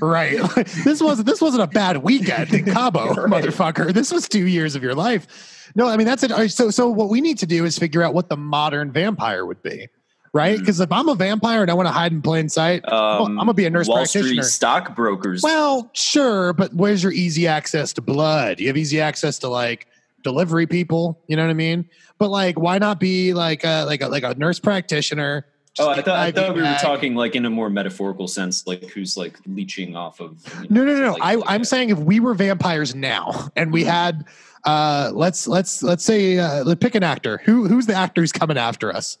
[0.00, 0.38] Right.
[0.84, 3.42] this wasn't this wasn't a bad weekend in Cabo, Right.
[3.44, 3.92] motherfucker.
[3.92, 5.70] This was two years of your life.
[5.74, 6.50] No, I mean that's it.
[6.50, 9.62] So so what we need to do is figure out what the modern vampire would
[9.62, 9.88] be.
[10.32, 10.58] Right?
[10.58, 13.36] Because if I'm a vampire and I want to hide in plain sight, Um, I'm
[13.36, 14.28] gonna be a nurse Wall practitioner.
[14.28, 15.42] Street stockbrokers.
[15.42, 18.60] Well, sure, but where's your easy access to blood?
[18.60, 19.86] You have easy access to like
[20.22, 21.20] delivery people.
[21.26, 21.88] You know what I mean?
[22.18, 25.46] But like, why not be like a like a like a nurse practitioner?
[25.78, 28.90] Oh, I thought, I thought we were talking like in a more metaphorical sense, like
[28.90, 30.44] who's like leeching off of.
[30.62, 33.72] you know, No, no, no, like- I, I'm saying if we were vampires now and
[33.72, 34.26] we had,
[34.64, 37.40] uh, let's let's let's say, uh, let's pick an actor.
[37.44, 39.16] Who who's the actor who's coming after us?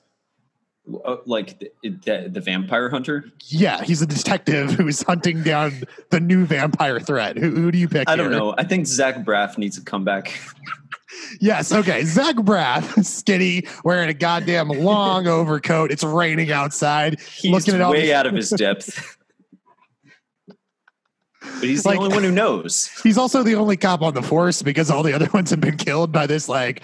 [1.04, 3.24] Uh, like the, the, the vampire hunter.
[3.46, 7.38] Yeah, he's a detective who's hunting down the new vampire threat.
[7.38, 8.08] Who, who do you pick?
[8.10, 8.38] I don't here?
[8.38, 8.54] know.
[8.58, 10.38] I think Zach Braff needs to come back.
[11.40, 12.04] Yes, okay.
[12.04, 15.90] Zach Braff, skinny, wearing a goddamn long overcoat.
[15.90, 17.20] It's raining outside.
[17.20, 19.16] He's Looking at all way these- out of his depth.
[20.46, 20.56] but
[21.62, 22.88] he's the only one who knows.
[23.02, 25.76] He's also the only cop on the force because all the other ones have been
[25.76, 26.82] killed by this like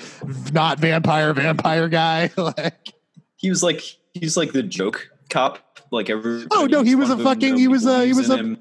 [0.53, 2.31] not vampire vampire guy.
[2.37, 2.93] like,
[3.37, 3.83] He was like
[4.14, 5.59] he's like the joke cop.
[5.91, 8.57] Like every Oh, no, he was a fucking- he was a- he was a-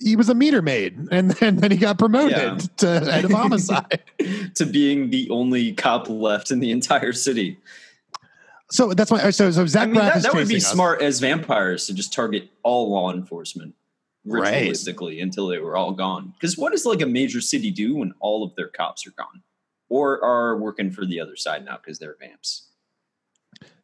[0.00, 2.58] he was a meter maid, and then, then he got promoted Yeah.
[2.78, 4.02] to head of homicide.
[4.54, 7.58] to being the only cop left in the entire city.
[8.70, 9.30] so that's why.
[9.30, 10.66] So so Zach I mean, that, that would be us.
[10.70, 13.74] smart as vampires to just target all law enforcement
[14.24, 14.64] Right.
[14.68, 16.34] ritualistically until they were all gone.
[16.38, 19.42] Because what does like a major city do when all of their cops are gone
[19.88, 22.67] or are working for the other side now because they're vamps?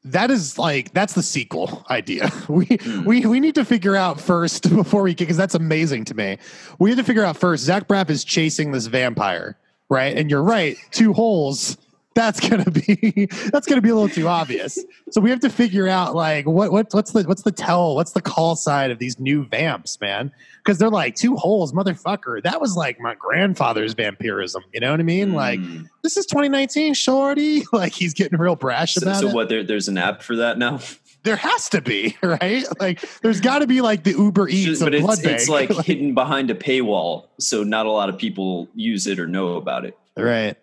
[0.07, 2.31] That is like that's the sequel idea.
[2.49, 3.05] We Hmm.
[3.05, 6.39] we we need to figure out first before we because that's amazing to me.
[6.79, 7.65] We have to figure out first.
[7.65, 9.57] Zach Braff is chasing this vampire,
[9.89, 10.17] right?
[10.17, 11.79] And you're right, two holes.
[12.15, 14.79] That's gonna be that's gonna be a little too obvious.
[15.11, 18.13] So we have to figure out like what what what's the what's the tell what's
[18.13, 20.31] the call sign of these new vamps, man?
[20.65, 22.43] Because they're like two holes, motherfucker.
[22.43, 24.63] That was like my grandfather's vampirism.
[24.73, 25.33] You know what I mean?
[25.33, 25.83] Like Hmm.
[26.03, 27.63] this is 2019, shorty.
[27.73, 29.49] Like he's getting real brash so, about so it what?
[29.49, 30.79] There, there's an app for that now.
[31.25, 34.95] there has to be right like there's got to be like the uber eats but
[34.95, 39.07] of it's, it's like hidden behind a paywall, so not a lot of people use
[39.07, 39.99] it or know about it.
[40.17, 40.57] right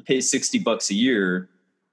[0.00, 1.50] You pay sixty bucks a year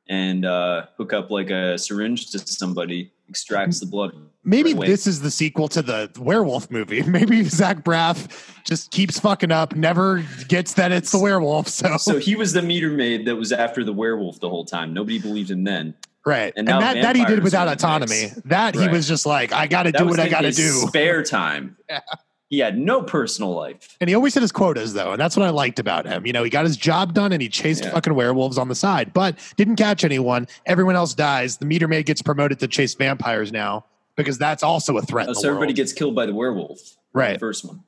[0.08, 4.14] and uh, hook up like a syringe to somebody, extracts the blood.
[4.46, 7.02] Maybe right this is the sequel to the werewolf movie.
[7.18, 11.68] Maybe Zach Braff just keeps fucking up, never gets that it's the werewolf.
[11.68, 14.94] So, So he was the meter maid that was after the werewolf the whole time.
[14.94, 15.94] Nobody believed him then.
[16.26, 18.32] right, and and, that, that he did without are in the autonomy.
[18.46, 18.92] That he Right.
[18.92, 20.70] was just like, I got to do what I got to do.
[20.88, 21.76] Spare time.
[22.50, 23.98] He had no personal life.
[24.00, 26.26] And he always hit his quotas though, and that's what I liked about him.
[26.26, 27.92] You know, he got his job done and he chased Yeah.
[27.92, 30.48] fucking werewolves on the side, but didn't catch anyone.
[30.66, 31.58] Everyone else dies.
[31.58, 33.86] The meter maid gets promoted to chase vampires now
[34.16, 35.28] because that's also a threat.
[35.30, 35.76] Oh, so everybody world.
[35.76, 36.80] gets killed by the werewolf.
[37.14, 37.34] Right.
[37.34, 37.82] The first one.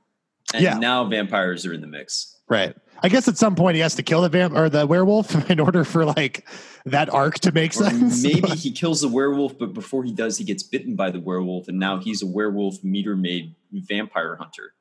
[0.54, 0.78] And Yeah.
[0.78, 2.36] now vampires are in the mix.
[2.50, 2.76] right.
[3.02, 5.62] I guess at some point he has to kill the vamp or the werewolf in
[5.62, 6.46] order for like
[6.86, 8.22] that arc to make Or sense.
[8.24, 11.70] maybe he kills the werewolf, but before he does, he gets bitten by the werewolf,
[11.70, 14.74] and now he's a werewolf meter maid vampire hunter,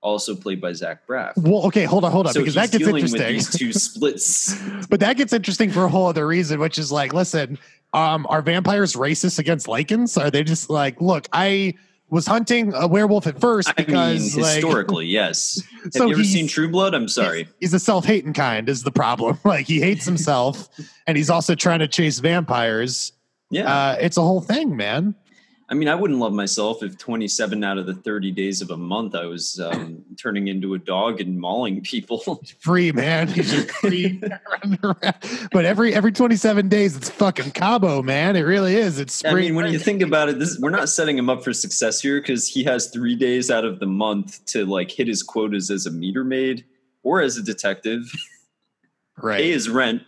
[0.00, 1.32] also played by Zach Braff.
[1.36, 3.26] well, okay, hold on, hold on, so because he's that gets interesting.
[3.28, 4.54] these two splits.
[4.88, 7.58] but that gets interesting for a whole other reason, which is like, listen,
[7.94, 10.20] um, are vampires racist against lycans?
[10.20, 11.74] Are they just like, look, I
[12.08, 15.62] was hunting a werewolf at first I mean, because like, historically, yes.
[15.84, 16.94] Have So you ever seen True Blood?
[16.94, 17.48] I'm sorry.
[17.58, 19.38] he's a self-hating kind is the problem.
[19.44, 20.68] Like he hates himself,
[21.06, 23.12] and he's also trying to chase vampires.
[23.50, 23.72] Yeah.
[23.72, 25.14] Uh, it's a whole thing, man.
[25.72, 28.76] I mean, I wouldn't love myself if 27 out of the 30 days of a
[28.76, 32.42] month I was um, turning into a dog and mauling people.
[32.58, 33.26] Free, man.
[33.28, 34.20] He's just free.
[35.50, 38.36] but every every 27 days, it's fucking Cabo, man.
[38.36, 38.98] It really is.
[38.98, 39.44] It's I spring.
[39.46, 42.20] mean, when you think about it, this we're not setting him up for success here
[42.20, 45.86] because he has three days out of the month to like hit his quotas as
[45.86, 46.66] a meter maid
[47.02, 48.02] or as a detective,
[49.16, 49.44] pay right.
[49.44, 50.02] his rent,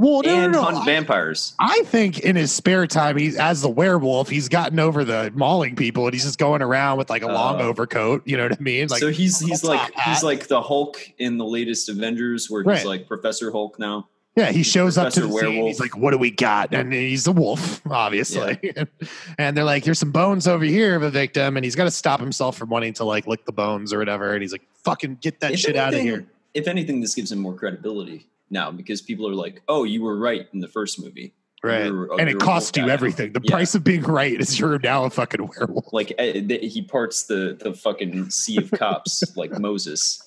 [0.00, 0.64] Well, no, and no, no.
[0.64, 1.52] hunt I- vampires.
[1.58, 5.76] I think in his spare time, he's as the werewolf, he's gotten over the mauling
[5.76, 7.68] people, and he's just going around with like a long Oh.
[7.68, 8.26] overcoat.
[8.26, 8.88] You know what I mean?
[8.88, 10.14] Like, so he's he's like hat.
[10.14, 14.08] he's like the Hulk in the latest Avengers, where he's like Professor Hulk now.
[14.36, 15.34] yeah, he shows up to the scene.
[15.34, 15.66] Werewolf.
[15.66, 18.58] He's like, "What do we got?" And he's a wolf, obviously.
[19.38, 21.90] and they're like, "There's some bones over here of a victim," and he's got to
[21.90, 24.32] stop himself from wanting to like lick the bones or whatever.
[24.32, 26.24] And he's like, "Fucking get that If shit out of here!"
[26.54, 30.16] If anything, this gives him more credibility now because people are like, "Oh, you were
[30.18, 31.86] right in the first movie." Right.
[31.86, 33.32] And it costs you everything.
[33.34, 33.50] The Yeah.
[33.50, 35.92] price of being right is you're now a fucking werewolf.
[35.92, 40.22] Like eh, he parts the the fucking sea of cops like Moses.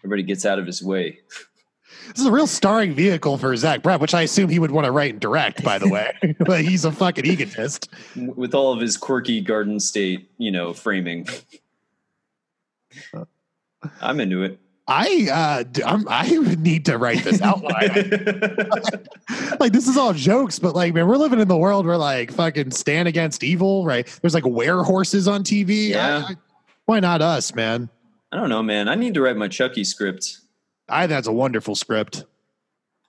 [0.00, 1.18] Everybody gets out of his way.
[2.08, 4.84] This is a real starring vehicle for Zach Braff, which I assume he would want
[4.84, 6.12] to write and direct, by the way.
[6.38, 7.88] but he's a fucking egotist.
[8.16, 11.26] with all of his quirky Garden State, you know, framing.
[14.00, 14.58] I'm into it.
[14.90, 16.28] I uh I'm, I
[16.58, 17.90] need to write this outline.
[19.60, 22.32] like this is all jokes, but like man, we're living in the world where like
[22.32, 24.06] fucking stand against evil, right?
[24.20, 25.88] There's like were horses on TV.
[25.90, 26.24] Yeah.
[26.28, 26.36] I- I-
[26.86, 27.88] why not us, man?
[28.32, 28.88] I don't know, man.
[28.88, 30.38] I need to write my Chucky script.
[30.88, 32.24] I that's a wonderful script.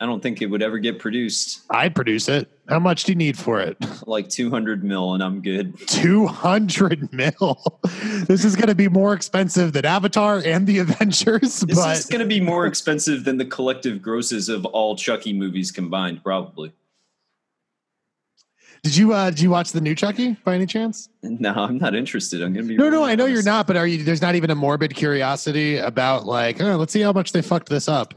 [0.01, 1.61] I don't think it would ever get produced.
[1.69, 2.49] I'd produce it.
[2.67, 3.77] How much do you need for it?
[4.07, 5.77] Like 200 mil, and I'm good.
[5.87, 7.61] 200 mil.
[8.25, 12.05] This is going to be more expensive than Avatar and the Avengers, This but is
[12.07, 16.73] going to be more expensive than the collective grosses of all Chucky movies combined, probably.
[18.83, 21.09] did you uh did you watch the new Chucky by any chance?
[21.21, 22.41] No, I'm not interested.
[22.41, 24.21] I'm going to be No, no, really I know you're not, but are you there's
[24.21, 27.87] not even a morbid curiosity about like, oh, let's see how much they fucked this
[27.87, 28.13] up.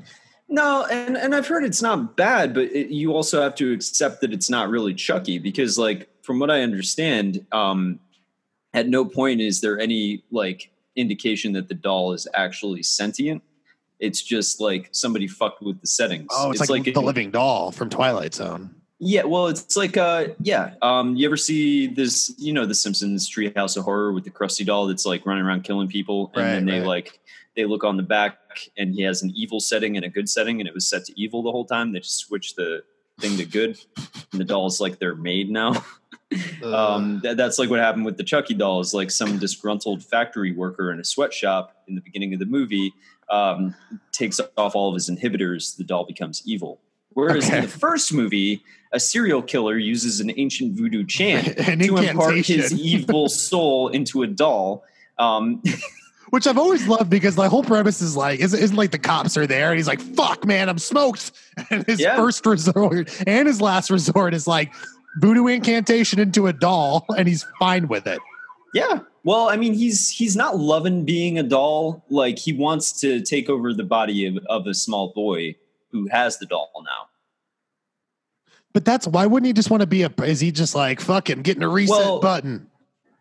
[0.49, 4.21] No, and and I've heard it's not bad, but it, you also have to accept
[4.21, 7.99] that it's not really Chucky because, like, from what I understand, um,
[8.75, 13.43] at no point is there any like indication that the doll is actually sentient.
[14.01, 16.27] It's just like somebody fucked with the settings.
[16.31, 18.75] Oh, it's, like, the it- living doll from Twilight Zone.
[19.01, 20.75] Yeah, well, it's like uh, yeah.
[20.81, 22.33] Um, you ever see this?
[22.39, 25.65] You know, The Simpsons Treehouse of Horror with the Krusty doll that's like running around
[25.65, 26.87] killing people, and Right, then they right.
[26.87, 27.19] like
[27.57, 28.39] they look on the back,
[28.77, 31.21] and he has an evil setting and a good setting, and it was set to
[31.21, 31.93] evil the whole time.
[31.93, 32.83] They just switched the
[33.21, 33.79] thing to good,
[34.33, 35.85] and the doll's like they're made now.
[36.65, 38.93] um, that, that's like what happened with the Chucky dolls.
[38.95, 42.93] Like some disgruntled factory worker in a sweatshop in the beginning of the movie
[43.31, 43.75] um,
[44.13, 45.77] takes off all of his inhibitors.
[45.77, 46.81] The doll becomes evil.
[47.11, 47.59] Whereas Okay.
[47.59, 52.45] in the first movie, a serial killer uses an ancient voodoo chant An to impart
[52.47, 54.83] his evil soul into a doll.
[55.19, 55.63] Um,
[56.35, 59.37] Which I've always loved because the whole premise is like, isn't, isn't like the cops
[59.37, 61.31] are there and he's like, fuck, man, I'm smoked.
[61.71, 62.17] And his Yeah.
[62.17, 64.75] first resort and his last resort is like
[65.21, 68.19] voodoo incantation into a doll and he's fine with it.
[68.75, 68.99] yeah.
[69.23, 72.05] Well, I mean, he's he's not loving being a doll.
[72.11, 75.55] Like he wants to take over the body of, of a small boy
[75.93, 77.07] who has the doll now.
[78.73, 81.43] But that's why wouldn't he just want to be a, is he just like, fucking
[81.43, 82.67] getting a reset Well, button?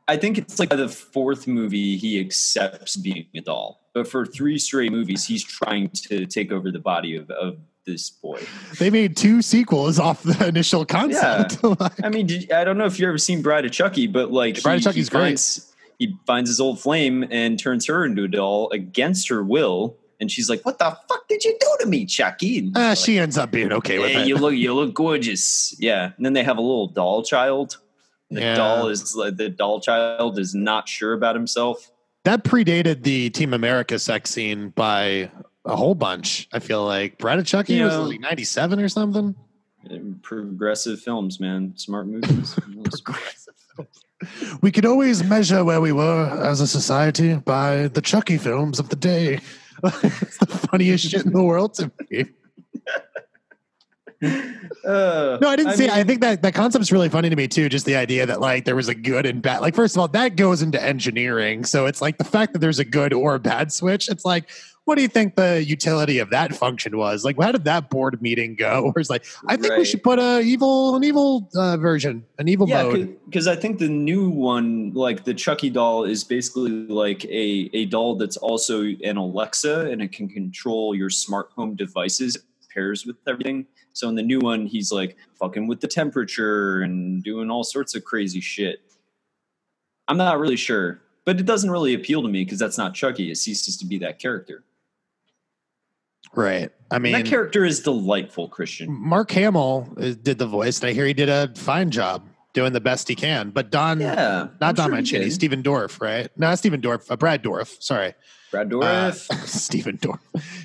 [0.08, 3.82] I think it's like the fourth movie he accepts being a doll.
[3.94, 8.10] But for three straight movies, he's trying to take over the body of, of this
[8.10, 8.42] boy.
[8.80, 11.58] They made two sequels off the initial concept.
[11.64, 14.32] Yeah, I mean, did, I don't know if you've ever seen Bride of Chucky, but
[14.32, 18.24] like Bride of Chucky's he finds, He finds his old flame and turns her into
[18.24, 19.98] a doll against her will.
[20.20, 23.04] And she's like, "What the fuck did you do to me, Chucky?" And uh, he's
[23.04, 24.28] she ends up being okay with "Hey, it.
[24.28, 26.12] you look, you look gorgeous." Yeah.
[26.16, 27.80] And then they have a little doll child.
[28.34, 28.56] The Yeah.
[28.56, 31.90] doll is like the doll child is not sure about himself.
[32.26, 35.30] that predated the Team America sex scene by
[35.66, 36.48] a whole bunch.
[36.54, 37.86] I feel like Bride of Chucky Yeah.
[37.88, 39.36] was like ninety seven or something.
[40.22, 42.56] Progressive films, man, smart movies.
[44.62, 48.88] We could always measure where we were as a society by the Chucky films of
[48.88, 49.40] the day.
[49.84, 52.26] it's the funniest shit in the world to me.
[54.86, 55.84] Uh, No, I didn't see.
[55.84, 57.70] mean- I think that that concept's really funny to me too.
[57.70, 59.62] Just the idea that like there was a good and bad.
[59.62, 61.64] Like first of all, that goes into engineering.
[61.64, 64.10] So it's like the fact that there's a good or a bad switch.
[64.10, 64.50] It's like,
[64.86, 67.24] what do you think the utility of that function was?
[67.24, 68.92] Like, how did that board meeting go?
[68.94, 72.50] Or it's like, I think we should put a evil, an evil uh, version, an
[72.50, 73.18] evil yeah, mode.
[73.26, 77.86] because I think the new one, like the Chucky doll, is basically like a a
[77.86, 82.36] doll that's also an Alexa and it can control your smart home devices.
[82.36, 82.44] It
[82.74, 83.68] pairs with everything.
[83.94, 87.96] So in the new one, he's like fucking with the temperature and doing all sorts
[87.96, 88.82] of crazy shit.
[90.08, 93.32] I'm not really sure, but it doesn't really appeal to me because that's not Chucky.
[93.32, 94.64] It ceases to be that character.
[96.36, 96.72] Right.
[96.90, 98.92] I mean, that character is delightful, Christian.
[98.92, 102.24] Mark Hamill uh, did the voice, and I hear he did a fine job
[102.54, 103.50] doing the best he can.
[103.50, 105.30] But Don, Yeah, not I'm Don sure Mancini.
[105.30, 106.30] Stephen Dorff, right?
[106.38, 107.82] No, not Stephen Dorff, uh, Brad Dorff.
[107.82, 108.14] Sorry.
[108.52, 108.76] Brad Uh,
[109.12, 109.32] Dourif.
[109.48, 110.20] Stephen Dorff.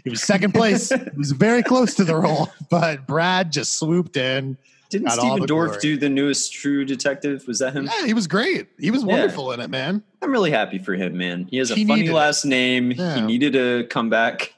[0.04, 0.88] He was second place.
[0.90, 4.58] he was very close to the role, but Brad just swooped in.
[4.90, 7.46] Didn't Stephen Dorff do the newest True Detective?
[7.46, 7.86] Was that him?
[7.86, 8.68] Yeah, he was great.
[8.78, 9.08] He was Yeah.
[9.08, 10.02] wonderful in it, man.
[10.22, 11.46] I'm really happy for him, man.
[11.50, 12.16] He has a He funny needed it.
[12.16, 12.92] last name.
[12.92, 13.16] Yeah.
[13.16, 14.40] He needed to come back.
[14.40, 14.57] And he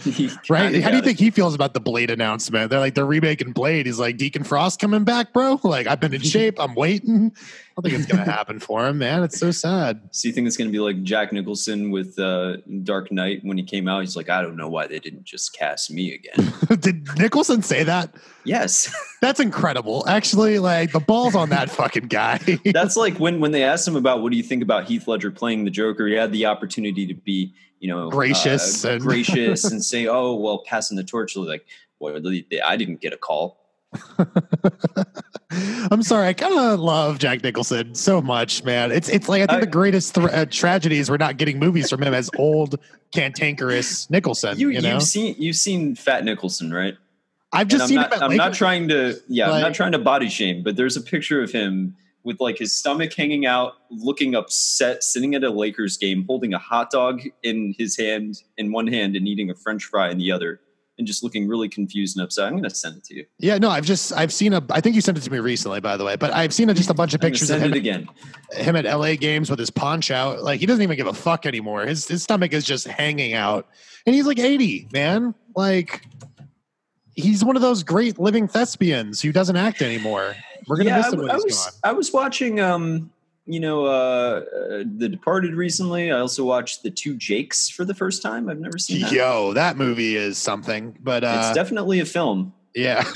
[0.48, 0.72] Right?
[0.72, 2.70] kinda How do you got think he feels about the Blade announcement?
[2.70, 3.86] They're like, they're remaking Blade.
[3.86, 5.60] He's like, Deacon Frost coming back, bro.
[5.62, 6.58] Like, I've been in shape.
[6.60, 7.32] I'm waiting.
[7.76, 9.24] I don't think it's going to happen for him, man.
[9.24, 9.96] It's so sad.
[10.04, 10.14] it.
[10.14, 13.58] So you think it's going to be like Jack Nicholson with uh, Dark Knight when
[13.58, 14.00] he came out?
[14.00, 16.52] He's like, I don't know why they didn't just cast me again.
[16.80, 18.14] Did Nicholson say that?
[18.44, 20.04] yes, That's incredible.
[20.06, 22.38] Actually, like the balls on that fucking guy.
[22.66, 25.30] that's like when when they asked him about what do you think about Heath Ledger
[25.30, 26.06] playing the Joker.
[26.06, 27.54] He had the opportunity to be,
[27.84, 31.66] you know, Gracious uh, and- gracious, and say, "Oh, well, passing the torch." Like,
[32.00, 33.58] well, I didn't get a call.
[35.90, 36.28] I'm sorry.
[36.28, 38.90] I kind of love Jack Nicholson so much, man.
[38.90, 41.58] It's it's like I think I- the greatest thr uh, tragedy is we're not getting
[41.58, 42.76] movies from him as old,
[43.12, 44.58] cantankerous Nicholson.
[44.58, 46.96] You, You, know, you've seen you've seen Fat Nicholson, right?
[47.52, 48.22] I've And just I'm seen not, him.
[48.22, 51.02] At I'm not trying to, yeah, I'm not trying to body shame, but there's a
[51.02, 55.96] picture of him with like his stomach hanging out, looking upset, sitting at a Lakers
[55.96, 59.84] game, holding a hot dog in his hand in one hand and eating a French
[59.84, 60.60] fry in the other,
[60.96, 62.46] and just looking really confused and upset.
[62.46, 63.26] I'm going to send it to you.
[63.38, 64.62] Yeah, no, I've just I've seen a.
[64.70, 66.16] I think you sent it to me recently, by the way.
[66.16, 68.08] But I've seen a, just a bunch of pictures of him, it again.
[68.52, 70.42] him at LA games with his paunch out.
[70.42, 71.86] Like he doesn't even give a fuck anymore.
[71.86, 73.68] His his stomach is just hanging out,
[74.06, 75.34] and he's like 80, man.
[75.54, 76.06] Like
[77.14, 80.34] he's one of those great living thespians who doesn't act anymore.
[80.66, 81.72] We're gonna yeah, miss I, when I he's was gone.
[81.84, 83.10] I was watching um
[83.46, 86.10] you know uh, uh The Departed recently.
[86.10, 88.48] I also watched The Two Jakes for the first time.
[88.48, 89.12] I've never seen that.
[89.12, 90.96] Yo, that movie is something.
[91.02, 92.52] But uh, it's definitely a film.
[92.74, 93.04] Yeah.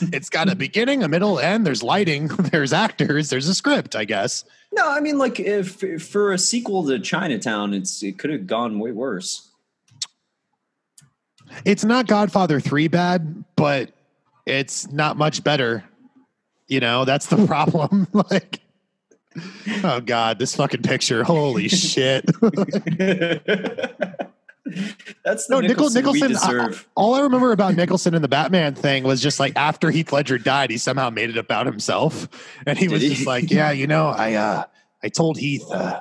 [0.00, 1.66] it's got a beginning, a middle, end.
[1.66, 4.44] There's lighting, there's actors, there's a script, I guess.
[4.72, 8.46] No, I mean, like, if, if for a sequel to Chinatown, it's it could have
[8.46, 9.50] gone way worse.
[11.64, 13.92] It's not Godfather 3 bad, but
[14.46, 15.84] it's not much better.
[16.68, 18.06] You know, that's the problem.
[18.12, 18.60] like,
[19.82, 21.24] oh God, this fucking picture.
[21.24, 22.24] Holy shit.
[25.24, 26.36] That's the No, Nichol- Nicholson, Nicholson,
[26.74, 30.10] I- All I remember about Nicholson in the Batman thing was just like after Heath
[30.12, 32.28] Ledger died, he somehow made it about himself.
[32.66, 33.08] And he Did was he?
[33.10, 34.64] just like, Yeah, you know, I uh
[35.02, 36.00] I told Heath, uh,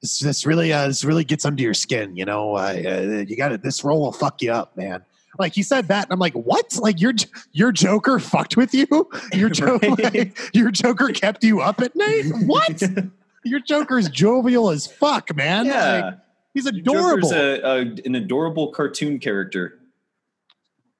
[0.00, 2.54] this, this really uh this really gets under your skin, you know.
[2.54, 3.62] Uh, you got it.
[3.64, 5.04] This role will fuck you up, man.
[5.38, 6.76] Like he said that, and I'm like, what?
[6.78, 7.12] Like your
[7.52, 8.86] your Joker fucked with you?
[9.32, 10.14] Your Joker, Right.
[10.14, 12.24] like, your Joker kept you up at night?
[12.46, 12.82] What?
[13.44, 15.66] your Joker's jovial as fuck, man.
[15.66, 16.14] yeah, Like,
[16.54, 17.28] he's adorable.
[17.28, 19.78] Joker's a, a, an adorable cartoon character.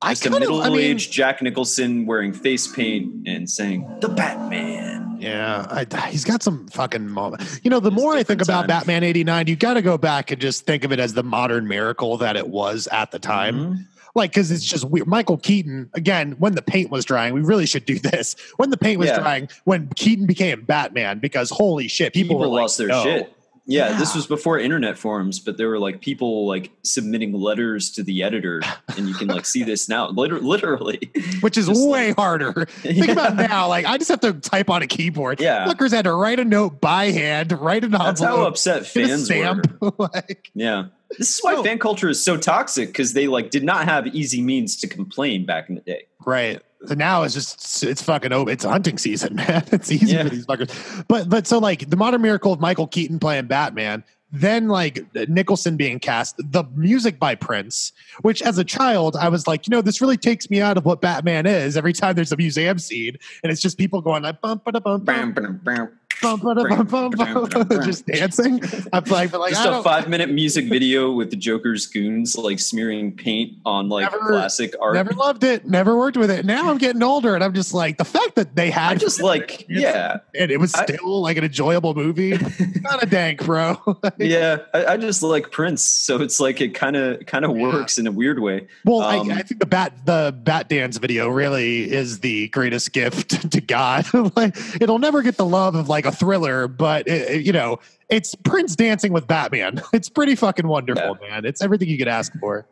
[0.02, 4.08] I Just a of, I mean, middle-aged Jack Nicholson wearing face paint and saying "The
[4.08, 7.60] Batman." Yeah, I, he's got some fucking moment.
[7.62, 8.68] You know, the more I think different about.
[8.68, 11.66] Batman '89, you got to go back and just think of it as the modern
[11.66, 13.56] miracle that it was at the time.
[13.56, 13.86] Mhm.
[14.16, 15.06] Like, because it's just weird.
[15.08, 16.32] Michael Keaton again.
[16.38, 18.36] When the paint was drying, we really should do this.
[18.56, 19.18] When the paint was Yeah.
[19.20, 23.02] drying, when Keaton became Batman, because holy shit, people, People, like, lost their no.
[23.02, 23.36] shit.
[23.66, 28.02] Yeah, this was before internet forums, but there were like people like submitting letters to
[28.02, 28.60] the editor,
[28.96, 31.10] and you can like see this now, liter- literally.
[31.40, 32.66] which is Just way harder.
[32.66, 35.40] Think about now, like I just have to type on a keyboard.
[35.40, 35.66] Yeah.
[35.66, 38.84] Fuckers had to write a note by hand, write an That's how envelope, upset a
[38.84, 39.62] fans were.
[39.98, 40.88] like, Yeah,
[41.18, 41.62] this is why No.
[41.64, 45.46] fan culture is so toxic because they like did not have easy means to complain
[45.46, 46.02] back in the day.
[46.26, 46.60] right.
[46.86, 48.50] So now it's just it's fucking over.
[48.50, 49.64] It's hunting season, man.
[49.72, 50.24] It's easy Yeah.
[50.24, 51.04] for these fuckers.
[51.08, 55.76] But but so like the modern miracle of Michael Keaton playing Batman, then like Nicholson
[55.76, 59.80] being cast, the music by Prince, which as a child I was like, you know,
[59.80, 61.76] this really takes me out of what Batman is.
[61.76, 64.80] Every time there's a museum scene, and it's just people going like bum ba da
[64.80, 65.88] bum bum Bam, bam, bam.
[66.22, 68.62] Bum bum bum bum, just dancing.
[68.92, 72.36] I'm like, but like Just I a five minute music video with the Joker's goons
[72.36, 74.94] like smearing paint on like Never- classic art.
[74.94, 75.66] Never loved it.
[75.66, 76.44] Never worked with it.
[76.44, 79.20] Now I'm getting older, and I'm just like the fact that they had I just
[79.20, 82.38] like, yeah, and it was I- still like an enjoyable movie.
[82.80, 83.80] Not a dank, bro.
[84.18, 84.58] yeah.
[84.72, 87.62] I, I just like Prince, so it's like it kind of kind of Yeah.
[87.62, 88.66] works in a weird way.
[88.84, 92.92] well, Um, I, I think the bat the bat dance video really is the greatest
[92.92, 94.06] gift to God.
[94.36, 97.78] like it'll never get the love of like a thriller, but it, it- you know
[98.10, 99.80] it's Prince dancing with Batman.
[99.92, 101.44] It's pretty fucking wonderful, man.
[101.44, 102.66] It's everything you could ask for.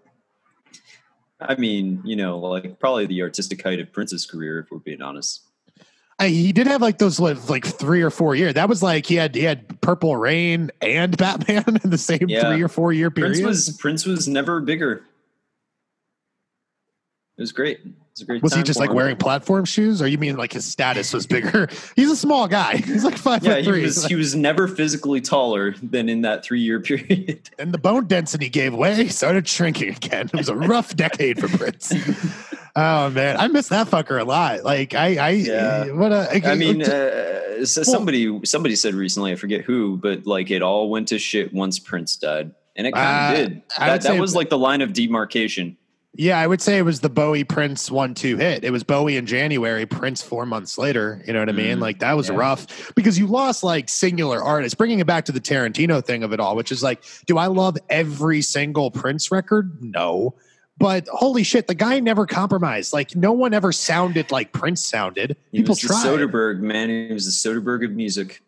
[1.40, 5.02] I mean, you know, like probably the artistic height of Prince's career, if we're being
[5.02, 5.42] honest.
[6.18, 8.54] I, he did have like those like, like three or four years.
[8.54, 12.52] That was like he had he had Purple Rain and Batman in the same Yeah.
[12.52, 13.32] three or four year period.
[13.42, 15.02] Prince was Prince was never bigger.
[17.36, 17.80] It was great.
[18.28, 18.42] Was.
[18.42, 21.68] Was he just like wearing platform shoes, or you mean like his status was bigger?
[21.96, 22.76] He's a small guy.
[22.84, 23.82] He's like five Yeah, foot he three.
[23.82, 24.04] was.
[24.04, 27.48] He was never physically taller than in that three year period.
[27.58, 28.94] and the bone density gave way.
[28.94, 30.26] He started shrinking again.
[30.26, 31.92] It was a rough decade for Prince.
[32.76, 34.62] Oh man, I miss that fucker a lot.
[34.64, 35.92] Like I, I, Yeah.
[35.92, 36.46] what a.
[36.48, 40.90] I mean, uh, so somebody somebody said recently, I forget who, but like it all
[40.90, 43.62] went to shit once Prince died, and it kind Uh, of did.
[43.78, 45.76] That, that was like the line of demarcation.
[46.14, 48.64] Yeah, I would say it was the Bowie Prince one two hit.
[48.64, 51.22] It was Bowie in January, Prince four months later.
[51.26, 51.78] You know what I mean?
[51.78, 52.36] Mm, Like that was yeah.
[52.36, 54.74] rough because you lost like singular artists.
[54.74, 57.46] Bringing it back to the Tarantino thing of it all, which is like, do I
[57.46, 59.82] love every single Prince record?
[59.82, 60.34] No.
[60.76, 62.92] But holy shit, the guy never compromised.
[62.92, 65.36] Like no one ever sounded like Prince sounded.
[65.50, 66.04] He People tried.
[66.04, 66.90] Soderbergh man.
[66.90, 68.42] He was the Soderbergh of music.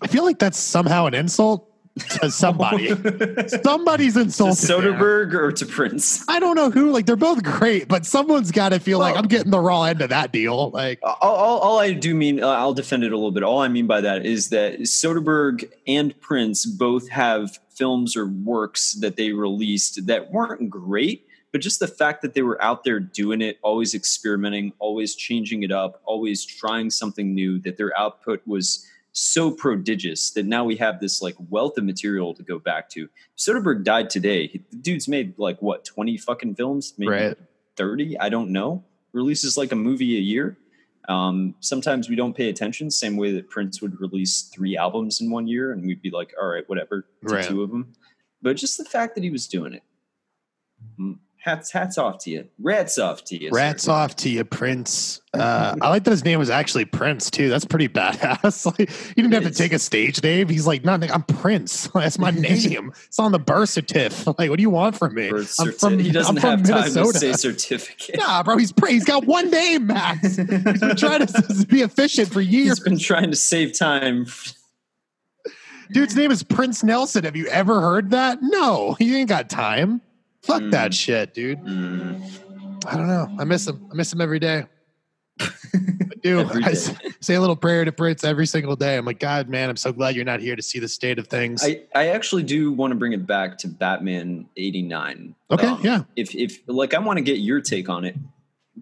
[0.00, 1.67] I feel like that's somehow an insult
[1.98, 2.88] to somebody.
[3.62, 4.66] Somebody's to insulted.
[4.66, 4.78] there.
[4.78, 6.24] Soderbergh or to Prince.
[6.28, 6.90] I don't know who.
[6.90, 10.00] Like they're both great, but someone's got to feel like I'm getting the raw end
[10.00, 10.70] of that deal.
[10.70, 13.42] Like all, all, all I do mean, uh, I'll defend it a little bit.
[13.42, 18.94] All I mean by that is that Soderbergh and Prince both have films or works
[18.94, 23.00] that they released that weren't great, but just the fact that they were out there
[23.00, 28.42] doing it, always experimenting, always changing it up, always trying something new, that their output
[28.46, 28.86] was
[29.18, 33.08] so prodigious that now we have this like wealth of material to go back to.
[33.36, 34.46] Soderbergh died today.
[34.70, 36.94] The dude's made like what, 20 fucking films?
[36.96, 37.36] Maybe Right.
[37.76, 38.18] 30?
[38.18, 38.84] I don't know.
[39.12, 40.56] Releases like a movie a year.
[41.08, 45.30] Um, sometimes we don't pay attention, same way that Prince would release three albums in
[45.30, 47.44] one year, and we'd be like, all right, whatever, to Right.
[47.44, 47.94] two of them.
[48.42, 49.82] But just the fact that he was doing it,
[51.00, 53.54] mm, hats hats off to you, rats off to you, sir.
[53.56, 55.20] rats off to you, Prince.
[55.32, 57.48] Uh, I like that his name was actually Prince too.
[57.48, 58.66] That's pretty badass.
[58.78, 60.48] like he didn't have to take a stage name.
[60.48, 61.86] He's like, no, I'm Prince.
[61.94, 62.92] That's my name.
[63.06, 64.38] it's on the birth certificate.
[64.38, 65.30] Like, what do you want from me?
[65.30, 65.98] Birth I'm certi- from.
[65.98, 67.12] he doesn't I'm from have time Minnesota.
[67.12, 68.16] to say certificate.
[68.18, 70.36] Nah, bro, he's he's got one name, Max.
[70.36, 72.78] He's been trying to be efficient for years.
[72.78, 74.26] He's been trying to save time.
[75.90, 77.24] Dude's name is Prince Nelson.
[77.24, 78.38] Have you ever heard that?
[78.42, 80.02] No, he ain't got time.
[80.42, 80.70] Fuck Mm.
[80.70, 81.60] that shit, dude.
[81.60, 82.22] Mm,
[82.86, 83.28] I don't know.
[83.38, 83.86] I miss him.
[83.90, 84.64] I miss him every day.
[85.40, 85.50] I
[86.22, 86.48] do.
[86.64, 88.96] I say a little prayer to Prince every single day.
[88.96, 91.26] I'm like, God, man, I'm so glad you're not here to see the state of
[91.28, 91.64] things.
[91.64, 95.34] I, I actually do want to bring it back to Batman '89.
[95.50, 96.02] okay, yeah.
[96.16, 98.16] if if like I want to get your take on it.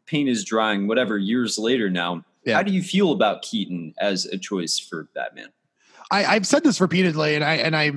[0.06, 1.16] Paint is drying, whatever.
[1.18, 2.54] Years later now, Yeah.
[2.56, 5.48] how do you feel about Keaton as a choice for Batman?
[6.10, 7.92] I, I've said this repeatedly, and I and I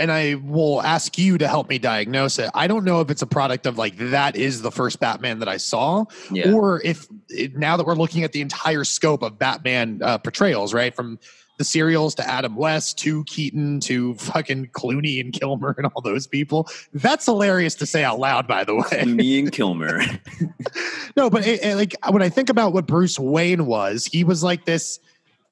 [0.00, 2.50] and I will ask you to help me diagnose it.
[2.54, 5.48] I don't know if it's a product of like that is the first Batman that
[5.48, 9.38] I saw, Yeah, or if it, now that we're looking at the entire scope of
[9.38, 11.18] Batman uh, portrayals, right from
[11.60, 16.26] the serials to Adam West to Keaton to fucking Clooney and Kilmer and all those
[16.26, 16.66] people.
[16.94, 18.82] That's hilarious to say out loud, by the way.
[18.82, 20.00] Clooney and Kilmer.
[21.18, 24.42] no, but it, it, like when I think about what Bruce Wayne was, he was
[24.42, 25.00] like this.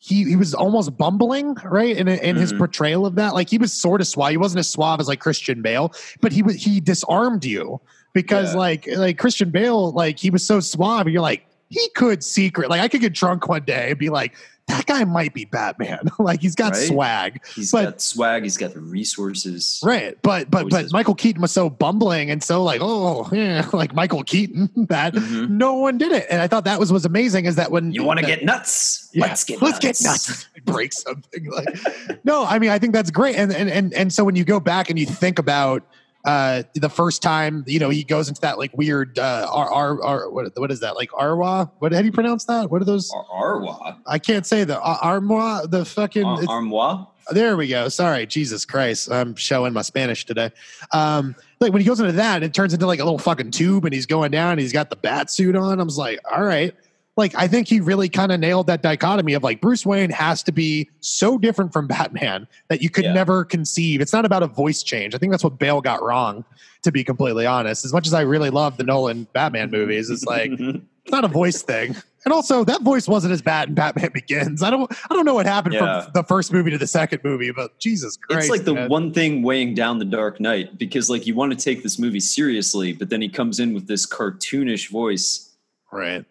[0.01, 1.97] He he was almost bumbling, right?
[1.97, 2.59] In in his Mhm.
[2.59, 4.31] portrayal of that, like he was sort of suave.
[4.31, 7.81] He wasn't as suave as like Christian Bale, but he was he disarmed you
[8.15, 8.61] because Yeah.
[8.61, 11.03] like like Christian Bale, like he was so suave.
[11.07, 14.09] And you're like he could secret like I could get drunk one day and be
[14.09, 14.35] like.
[14.69, 16.09] That guy might be Batman.
[16.19, 16.87] like he's got Right?
[16.87, 17.41] swag.
[17.55, 18.43] He's But- got swag.
[18.45, 19.81] He's got the resources.
[19.85, 20.17] Right.
[20.23, 20.93] But but but.
[20.93, 25.51] Michael Keaton was so bumbling and so like, oh yeah, like Michael Keaton that Mhm.
[25.51, 26.27] no one did it.
[26.31, 29.09] And I thought that was was amazing is that when You want to get nuts?
[29.13, 30.01] Yeah, Let's get let's nuts.
[30.01, 30.47] get nuts.
[30.65, 32.45] Break something like no.
[32.45, 33.37] I mean, I think that's great.
[33.37, 35.83] And and and and so when you go back and you think about
[36.25, 40.03] uh the first time you know he goes into that like weird uh R R
[40.03, 41.71] R what what is that like Arwa?
[41.79, 42.71] What how do you pronounce that?
[42.71, 43.11] What are those?
[43.13, 43.97] Ar- Arwa.
[44.07, 45.71] I can't say the Armois.
[45.71, 47.07] The fucking Armois.
[47.31, 47.89] there we go.
[47.89, 49.11] Sorry, Jesus Christ.
[49.11, 50.51] I'm showing my Spanish today.
[50.93, 53.85] Um, like when he goes into that, it turns into like a little fucking tube
[53.85, 55.81] and he's going down and he's got the bat suit on.
[55.81, 56.75] I was like, all right.
[57.19, 60.43] Like, I think he really kind of nailed that dichotomy of like Bruce Wayne has
[60.45, 63.13] to be so different from Batman that you could Yeah.
[63.13, 64.01] never conceive.
[64.01, 65.17] It's not about a voice change.
[65.17, 66.45] I think that's what Bale got wrong,
[66.85, 67.85] to be completely honest.
[67.85, 71.29] As much as I really love the Nolan Batman movies, it's like, it's not a
[71.29, 71.97] voice thing.
[72.25, 74.63] And also, that voice wasn't as bad in Batman Begins.
[74.63, 76.03] I don't, I don't know what happened Yeah.
[76.03, 78.89] from the first movie to the second movie, but Jesus Christ, it's like the man.
[78.89, 82.21] one thing weighing down the Dark Knight because like you want to take this movie
[82.21, 85.51] seriously, but then he comes in with this cartoonish voice.
[85.91, 86.25] right.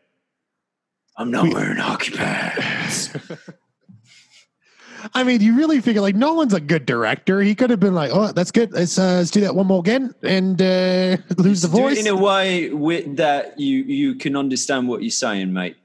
[1.18, 3.09] I'm not wearing hockey pads.
[5.13, 7.41] I mean, you really figure like Nolan's a good director.
[7.41, 8.72] He could have been like, "Oh, that's good.
[8.74, 11.99] Let's uh, let's do that one more again and uh, lose the Do it voice."
[11.99, 15.78] in a way with that you you can understand what you're saying, mate.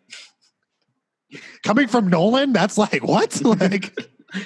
[1.63, 3.41] Coming from Nolan, that's like what?
[3.45, 3.95] Like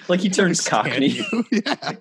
[0.09, 1.09] Like he turns understand cockney.
[1.09, 1.45] you.
[1.53, 1.93] yeah.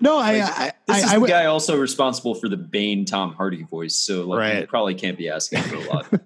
[0.00, 3.04] No, I, I, This I, is I the would- guy also responsible for the Bane
[3.04, 6.06] Tom Hardy voice, so like you probably can't be asking for a lot.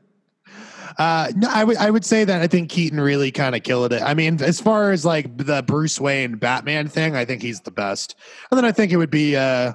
[0.96, 3.92] Uh, no, I would I would say that I think Keaton really kind of killed
[3.92, 4.00] it.
[4.00, 7.72] I mean, as far as like the Bruce Wayne Batman thing, I think he's the
[7.72, 8.14] best.
[8.50, 9.72] And then I think it would be uh,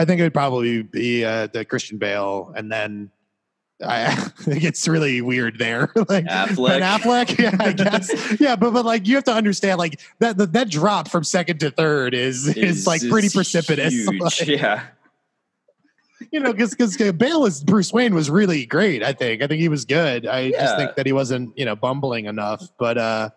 [0.00, 3.10] I think it would probably be uh, the Christian Bale, and then
[3.84, 5.90] I it gets really weird there.
[6.08, 6.80] like Affleck.
[6.80, 10.36] Ben Affleck, yeah, I guess, yeah, but but like you have to understand like that
[10.38, 14.06] that, that drop from second to third is is, like pretty precipitous.
[14.06, 14.84] Like, yeah.
[16.32, 19.02] you know, because because Bale as Bruce Wayne was really great.
[19.02, 20.26] I think I think he was good.
[20.26, 22.68] I just think that he wasn't you know bumbling enough.
[22.78, 23.30] But uh,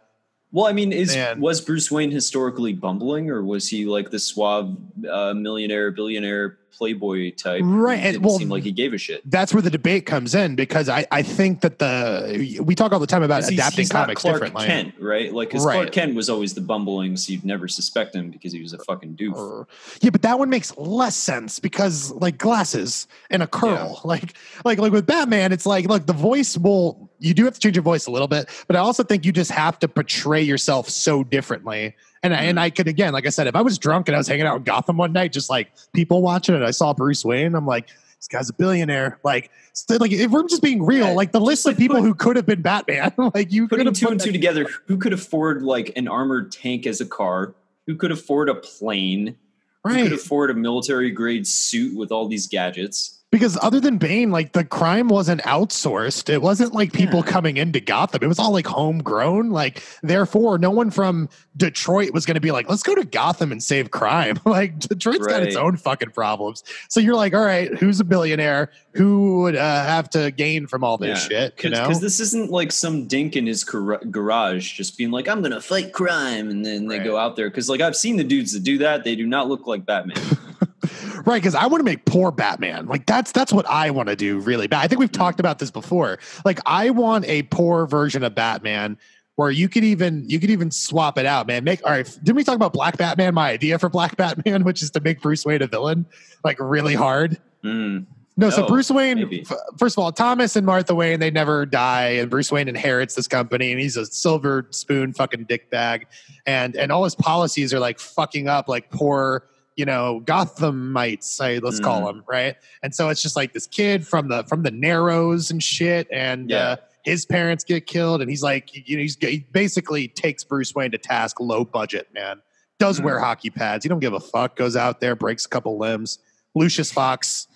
[0.54, 1.39] Well, I mean, is Man.
[1.39, 4.76] was Bruce Wayne historically bumbling, or was he like the suave
[5.10, 7.62] uh, millionaire, billionaire, playboy type?
[7.64, 9.22] Right, and- Didn't well, seem like he gave a shit.
[9.30, 12.99] that's where the debate comes in because I I think that the we talk all
[12.99, 14.66] the time about he's- adapting he's comics Clark differently.
[14.66, 15.34] Kent, right?
[15.34, 15.76] Like, because Right.
[15.76, 18.80] Clark Kent was always the bumbling, so you'd never suspect him because he was a
[18.80, 19.66] fucking doof.
[20.02, 24.02] Yeah, but that one makes less sense because like glasses and a curl.
[24.06, 24.34] Like
[24.66, 27.76] like like with Batman, it's like look, the voice will you do have to change
[27.76, 30.89] your voice a little bit, but I also think you just have to portray yourself
[30.89, 31.95] so differently.
[32.24, 32.61] And I, and mm.
[32.61, 34.57] I could again, like I said, if I was drunk and I was hanging out
[34.57, 37.89] in Gotham one night, just like people watching it, I saw Bruce Wayne, I'm like,
[38.22, 39.19] this guy's a billionaire.
[39.24, 42.36] Like, still, like if we're just being real, like the list of people who could
[42.36, 45.91] have been Batman, like you Putting two put and two together, who could afford like
[45.95, 47.55] an armored tank as a car?
[47.88, 49.36] Who could afford a plane?
[49.84, 50.03] Who right?
[50.03, 53.20] could afford a military grade suit with all these gadgets?
[53.32, 56.30] Because other than Bane, like the crime wasn't outsourced.
[56.30, 57.32] It wasn't like people Yeah.
[57.32, 58.20] coming into Gotham.
[58.22, 59.52] It was all like homegrown.
[59.52, 63.54] Like, therefore, no one from Detroit was going to be like, let's go to Gotham
[63.54, 64.38] and save crime.
[64.46, 66.66] like, Detroit's got its own fucking problems.
[66.90, 68.70] So you're like, all right, who's a billionaire?
[68.96, 71.54] Who would uh, have to gain from all this shit?
[71.64, 71.84] You know?
[71.84, 75.54] Because this isn't like some dink in his gar- garage just being like, I'm going
[75.54, 76.50] to fight crime.
[76.50, 77.06] And then they Right.
[77.06, 77.50] go out there.
[77.50, 79.06] Because, like, I've seen the dudes that do that.
[79.06, 80.18] They do not look like Batman.
[81.26, 82.88] Right, because I want to make poor Batman.
[82.88, 84.84] Like that's that's what I want to do really bad.
[84.84, 86.18] I think we've talked about this before.
[86.45, 88.97] Like I want a poor version of Batman
[89.36, 91.64] where you could even you could even swap it out, man.
[91.64, 92.05] Make all right.
[92.24, 93.36] Didn't we talk about Black Batman?
[93.36, 96.07] My idea for Black Batman, which is to make Bruce Wayne a villain,
[96.43, 97.39] like really hard.
[97.64, 98.07] Mm.
[98.38, 99.43] No, so Bruce Wayne.
[99.47, 103.14] f- First of all, Thomas and Martha Wayne they never die, and Bruce Wayne inherits
[103.14, 106.05] this company, and he's a silver spoon fucking dickbag,
[106.47, 109.43] and and all his policies are like fucking up like poor
[109.76, 112.05] you know Gothamites, I, let's call Mm.
[112.07, 112.55] them right.
[112.84, 116.49] And so it's just like this kid from the from the Narrows and shit, and
[116.49, 116.57] Yeah.
[116.57, 120.74] uh, his parents get killed, and he's like you know he's he basically takes Bruce
[120.76, 122.41] Wayne to task, low budget man.
[122.80, 123.03] Does Mm.
[123.05, 123.84] wear hockey pads.
[123.86, 124.55] He don't give a fuck.
[124.55, 126.19] Goes out there, breaks a couple limbs.
[126.55, 127.47] Lucius Fox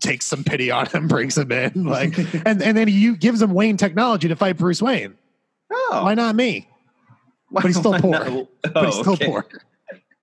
[0.00, 3.52] takes some pity on him, brings him in, like, and and then he gives him
[3.54, 5.14] Wayne technology to fight Bruce Wayne.
[5.72, 6.68] Oh, Why not me?
[7.50, 8.16] but he's still poor.
[8.26, 9.26] Oh, But he's still okay.
[9.26, 9.46] poor.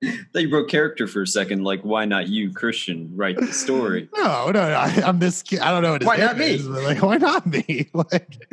[0.34, 1.64] Thought you broke character for a second.
[1.64, 4.10] Like, why not you, Christian, write the story?
[4.16, 5.42] No, no, no I, I'm this.
[5.42, 5.60] Kid.
[5.60, 6.56] I don't know what Why not me?
[6.56, 7.90] is, but, like, why not me?
[7.94, 8.48] Like,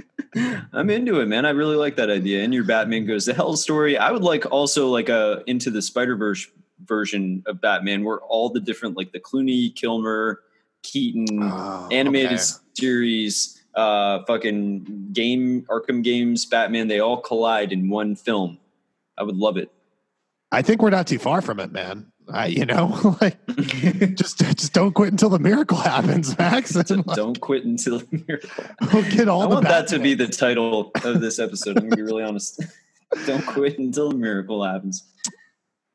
[0.72, 1.44] I'm into it, man.
[1.44, 2.44] I really like that idea.
[2.44, 3.98] And your Batman goes to hell story.
[3.98, 6.46] I would like also like a into the Spider Verse
[6.84, 10.40] version of Batman, where all the different like the Clooney, Kilmer,
[10.84, 12.42] Keaton oh, animated okay.
[12.74, 18.58] series uh, fucking game, Arkham games, Batman, they all collide in one film.
[19.18, 19.70] I would love it.
[20.52, 22.10] I think we're not too far from it, man.
[22.32, 23.38] I, you know, like
[24.14, 26.76] just just don't quit until the miracle happens, Max.
[26.90, 28.64] Like, Don't quit until the miracle.
[28.92, 31.76] we'll get all I want that to be the title of this episode.
[31.76, 32.62] I'm gonna be really honest.
[33.26, 35.04] Don't quit until the miracle happens.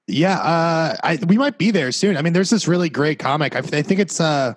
[0.08, 2.18] Yeah, uh, I we might be there soon.
[2.18, 3.56] I mean, there's this really great comic.
[3.56, 4.54] I, I think it's uh,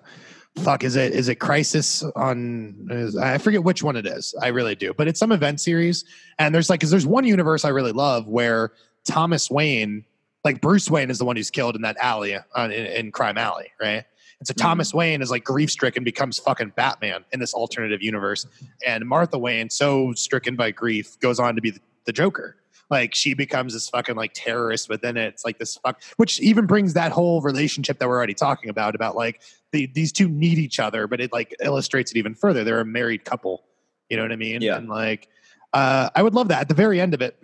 [0.58, 2.88] fuck, is it is it Crisis on?
[2.90, 4.34] Is, I forget which one it is.
[4.42, 6.04] I really do, but it's some event series.
[6.38, 8.72] And there's like, cause there's one universe I really love where
[9.08, 10.04] Thomas Wayne,
[10.44, 13.38] like Bruce Wayne, is the one who's killed in that alley on, in, in Crime
[13.38, 14.04] Alley, right?
[14.38, 18.46] And so Thomas Wayne is like grief stricken, becomes fucking Batman in this alternative universe,
[18.86, 22.56] and Martha Wayne, so stricken by grief, goes on to be the, the Joker
[22.90, 25.26] like she becomes this fucking like terrorist within it.
[25.28, 28.94] It's like this fuck, which even brings that whole relationship that we're already talking about
[28.94, 29.42] about like
[29.72, 32.64] the, these two need each other, but it like illustrates it even further.
[32.64, 33.64] They're a married couple.
[34.08, 34.62] You know what I mean?
[34.62, 34.76] Yeah.
[34.76, 35.28] And like,
[35.74, 37.36] uh, I would love that at the very end of it.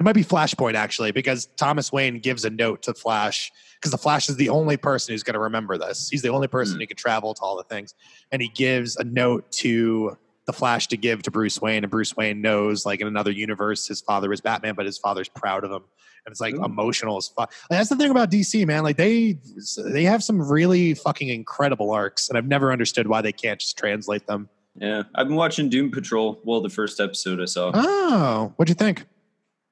[0.00, 3.98] It might be Flashpoint actually, because Thomas Wayne gives a note to Flash because the
[3.98, 6.08] Flash is the only person who's going to remember this.
[6.08, 6.80] He's the only person Mm.
[6.80, 7.94] who can travel to all the things,
[8.32, 12.16] and he gives a note to the Flash to give to Bruce Wayne, and Bruce
[12.16, 15.70] Wayne knows, like in another universe, his father is Batman, but his father's proud of
[15.70, 15.82] him,
[16.24, 16.64] and it's like Ooh.
[16.64, 17.52] emotional as fuck.
[17.70, 18.82] Like, that's the thing about DC, man.
[18.82, 19.38] Like they
[19.84, 23.76] they have some really fucking incredible arcs, and I've never understood why they can't just
[23.76, 24.48] translate them.
[24.76, 26.40] Yeah, I've been watching Doom Patrol.
[26.44, 29.04] Well, the first episode I saw, Oh, what'd you think?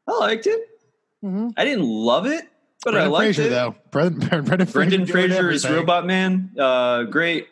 [0.08, 0.60] I liked it.
[1.24, 1.48] Mm-hmm.
[1.56, 2.44] I didn't love it,
[2.84, 3.50] but I Brendan liked Fraser, it.
[3.50, 3.74] though.
[3.90, 5.68] Brendan, Brendan, Brendan Fraser is.
[5.68, 6.50] Robot Man.
[6.58, 7.48] Uh, great.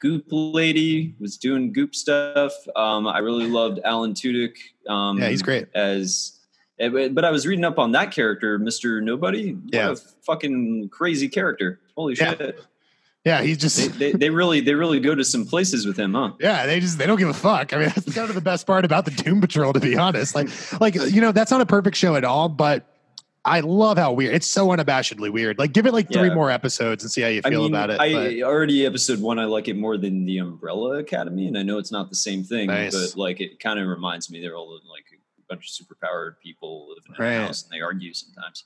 [0.00, 2.52] Goop Lady was doing Goop stuff.
[2.76, 4.54] Um, I really loved Alan Tudyk.
[4.88, 5.68] Um, Yeah, he's great.
[5.74, 6.38] As,
[6.78, 9.52] eh, but but I was reading up on that character, Mister Nobody.
[9.52, 9.90] What Yeah.
[9.92, 11.80] a fucking crazy character!
[11.96, 12.34] Holy Yeah.
[12.36, 12.60] shit!
[13.26, 16.14] Yeah, he's just They, they, they really they really go to some places with him,
[16.14, 16.32] huh?
[16.40, 17.72] Yeah, they just they don't give a fuck.
[17.72, 20.34] I mean, that's kind of the best part about the Doom Patrol, to be honest.
[20.36, 20.48] Like,
[20.80, 22.86] like uh, you know, that's not a perfect show at all, but
[23.44, 24.34] I love how weird.
[24.34, 25.58] It's so unabashedly weird.
[25.58, 26.34] Like, give it like three Yeah.
[26.34, 27.98] more episodes and see how you I feel mean, about it.
[28.00, 29.38] I but- already episode one.
[29.40, 32.44] I like it more than the Umbrella Academy, and I know it's not the same
[32.44, 32.94] thing, Nice.
[32.94, 36.88] but like it kind of reminds me they're all like a bunch of superpowered people
[36.90, 37.32] living in Right.
[37.42, 38.62] a house and they argue sometimes.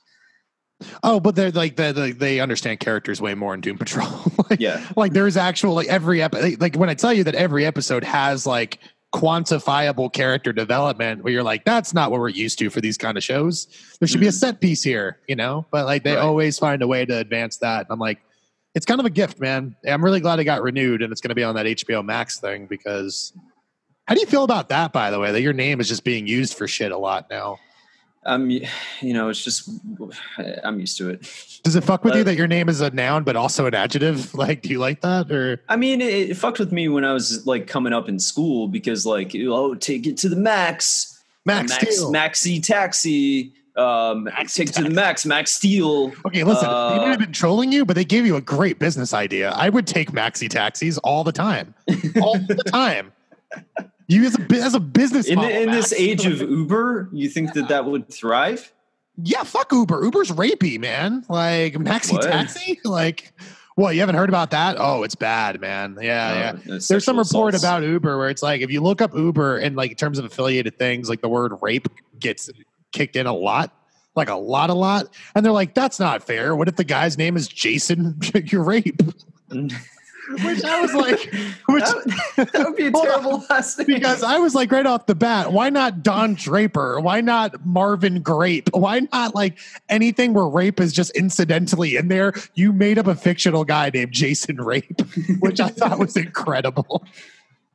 [1.03, 4.09] Oh, but they're like the, the, they understand characters way more in Doom Patrol.
[4.49, 6.59] like, Yeah, like there's actual like every episode.
[6.61, 8.79] Like when I tell you that every episode has like
[9.13, 13.17] quantifiable character development, where you're like, that's not what we're used to for these kind
[13.17, 13.67] of shows.
[13.99, 14.39] There should be a Mhm.
[14.39, 15.65] set piece here, you know.
[15.71, 16.21] But like they Right.
[16.21, 17.81] always find a way to advance that.
[17.81, 18.19] And I'm like,
[18.73, 19.75] it's kind of a gift, man.
[19.85, 22.39] I'm really glad it got renewed and it's going to be on that HBO Max
[22.39, 23.33] thing because.
[24.07, 25.31] How do you feel about that, by the way?
[25.31, 27.59] That your name is just being used for shit a lot now.
[28.25, 28.49] I'm.
[28.49, 28.67] You
[29.01, 29.69] know, it's just
[30.63, 31.21] I'm used to it.
[31.63, 33.73] Does it fuck with you Uh, that your name is a noun but also an
[33.75, 34.33] adjective?
[34.41, 35.61] Like, do you like that or?
[35.69, 38.67] I mean, it, it fucked with me when I was like coming up in school
[38.67, 42.11] because like oh, take it to the max, Max, max Steel.
[42.11, 43.53] maxi taxi.
[43.77, 46.11] Um, Maxi take it to the max, Max Steel.
[46.25, 48.79] Okay, listen, they Uh, might have been trolling you, but they gave you a great
[48.79, 49.51] business idea.
[49.51, 51.73] I would take maxi taxis all the time,
[52.21, 53.13] all the time.
[54.11, 57.53] You as a as a business In, model, in this age of Uber, you think
[57.53, 58.71] that that would thrive?
[59.23, 60.03] yeah, fuck Uber.
[60.03, 61.23] Uber's rapey, man.
[61.29, 62.23] Like maxi What?
[62.23, 63.33] taxi, like.
[63.75, 64.75] What you haven't heard about that?
[64.77, 65.97] Oh, it's bad, man.
[66.01, 66.75] Yeah, Uh, yeah.
[66.75, 67.63] uh, There's some report assaults.
[67.63, 70.25] about Uber where it's like if you look up Uber and like in terms of
[70.25, 71.87] affiliated things, like the word rape
[72.19, 72.49] gets
[72.91, 73.73] kicked in a lot,
[74.13, 75.05] like a lot, a lot.
[75.35, 76.53] And they're like, that's not fair.
[76.53, 79.01] What if the guy's name is Jason Your Rape?
[80.43, 81.19] Which I was like,
[81.67, 83.11] which that, that would be a Hold on.
[83.11, 83.87] terrible last name.
[83.87, 86.99] because I was like right off the bat, why not Don Draper?
[86.99, 88.69] Why not Marvin Grape?
[88.73, 89.57] Why not like
[89.89, 92.33] anything where rape is just incidentally in there?
[92.53, 95.01] You made up a fictional guy named Jason Rape,
[95.39, 97.03] which I thought was incredible.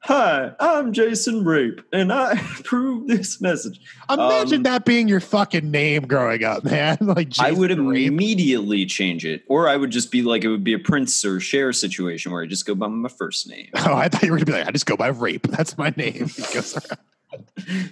[0.09, 3.81] Hi, I'm Jason Rape, and I approve this message.
[4.09, 6.97] Imagine Um, that being your fucking name growing up, man.
[7.07, 8.07] Like I would Rape.
[8.07, 11.41] immediately change it, or I would just be like, it would be a Prince or
[11.41, 13.69] Cher situation where I just go by my first name.
[13.77, 15.47] Oh, I thought you were gonna be like, I just go by Rape.
[15.49, 16.31] That's my name.
[16.55, 16.99] Around.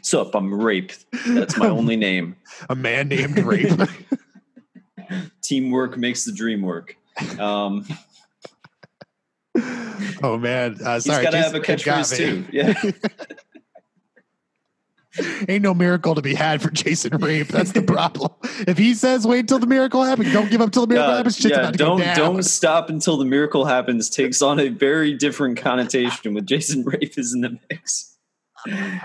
[0.03, 0.93] Sup, I'm Rape.
[1.27, 2.37] That's my only name.
[2.71, 3.73] A man named Rape.
[5.43, 6.97] Teamwork makes the dream work.
[7.41, 7.87] Um,
[10.23, 11.23] oh man, uh, he's sorry.
[11.23, 12.45] got to have a catchphrase too.
[12.53, 12.75] Yeah.
[15.49, 17.47] Ain't no miracle to be had for Jason Rape.
[17.47, 18.33] That's the problem.
[18.67, 21.17] if he says wait till the miracle happens, don't give up till the miracle Yeah,
[21.19, 21.45] happens.
[21.45, 24.11] Yeah, don't don't stop until the miracle happens.
[24.11, 28.17] Takes on a very different connotation with Jason Rafe is in the mix.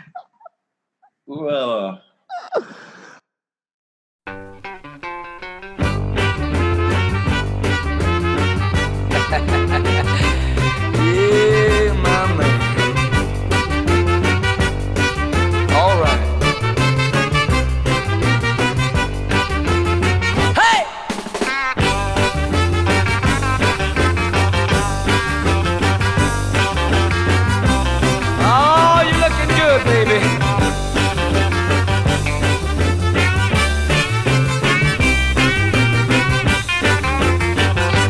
[1.31, 2.01] Well,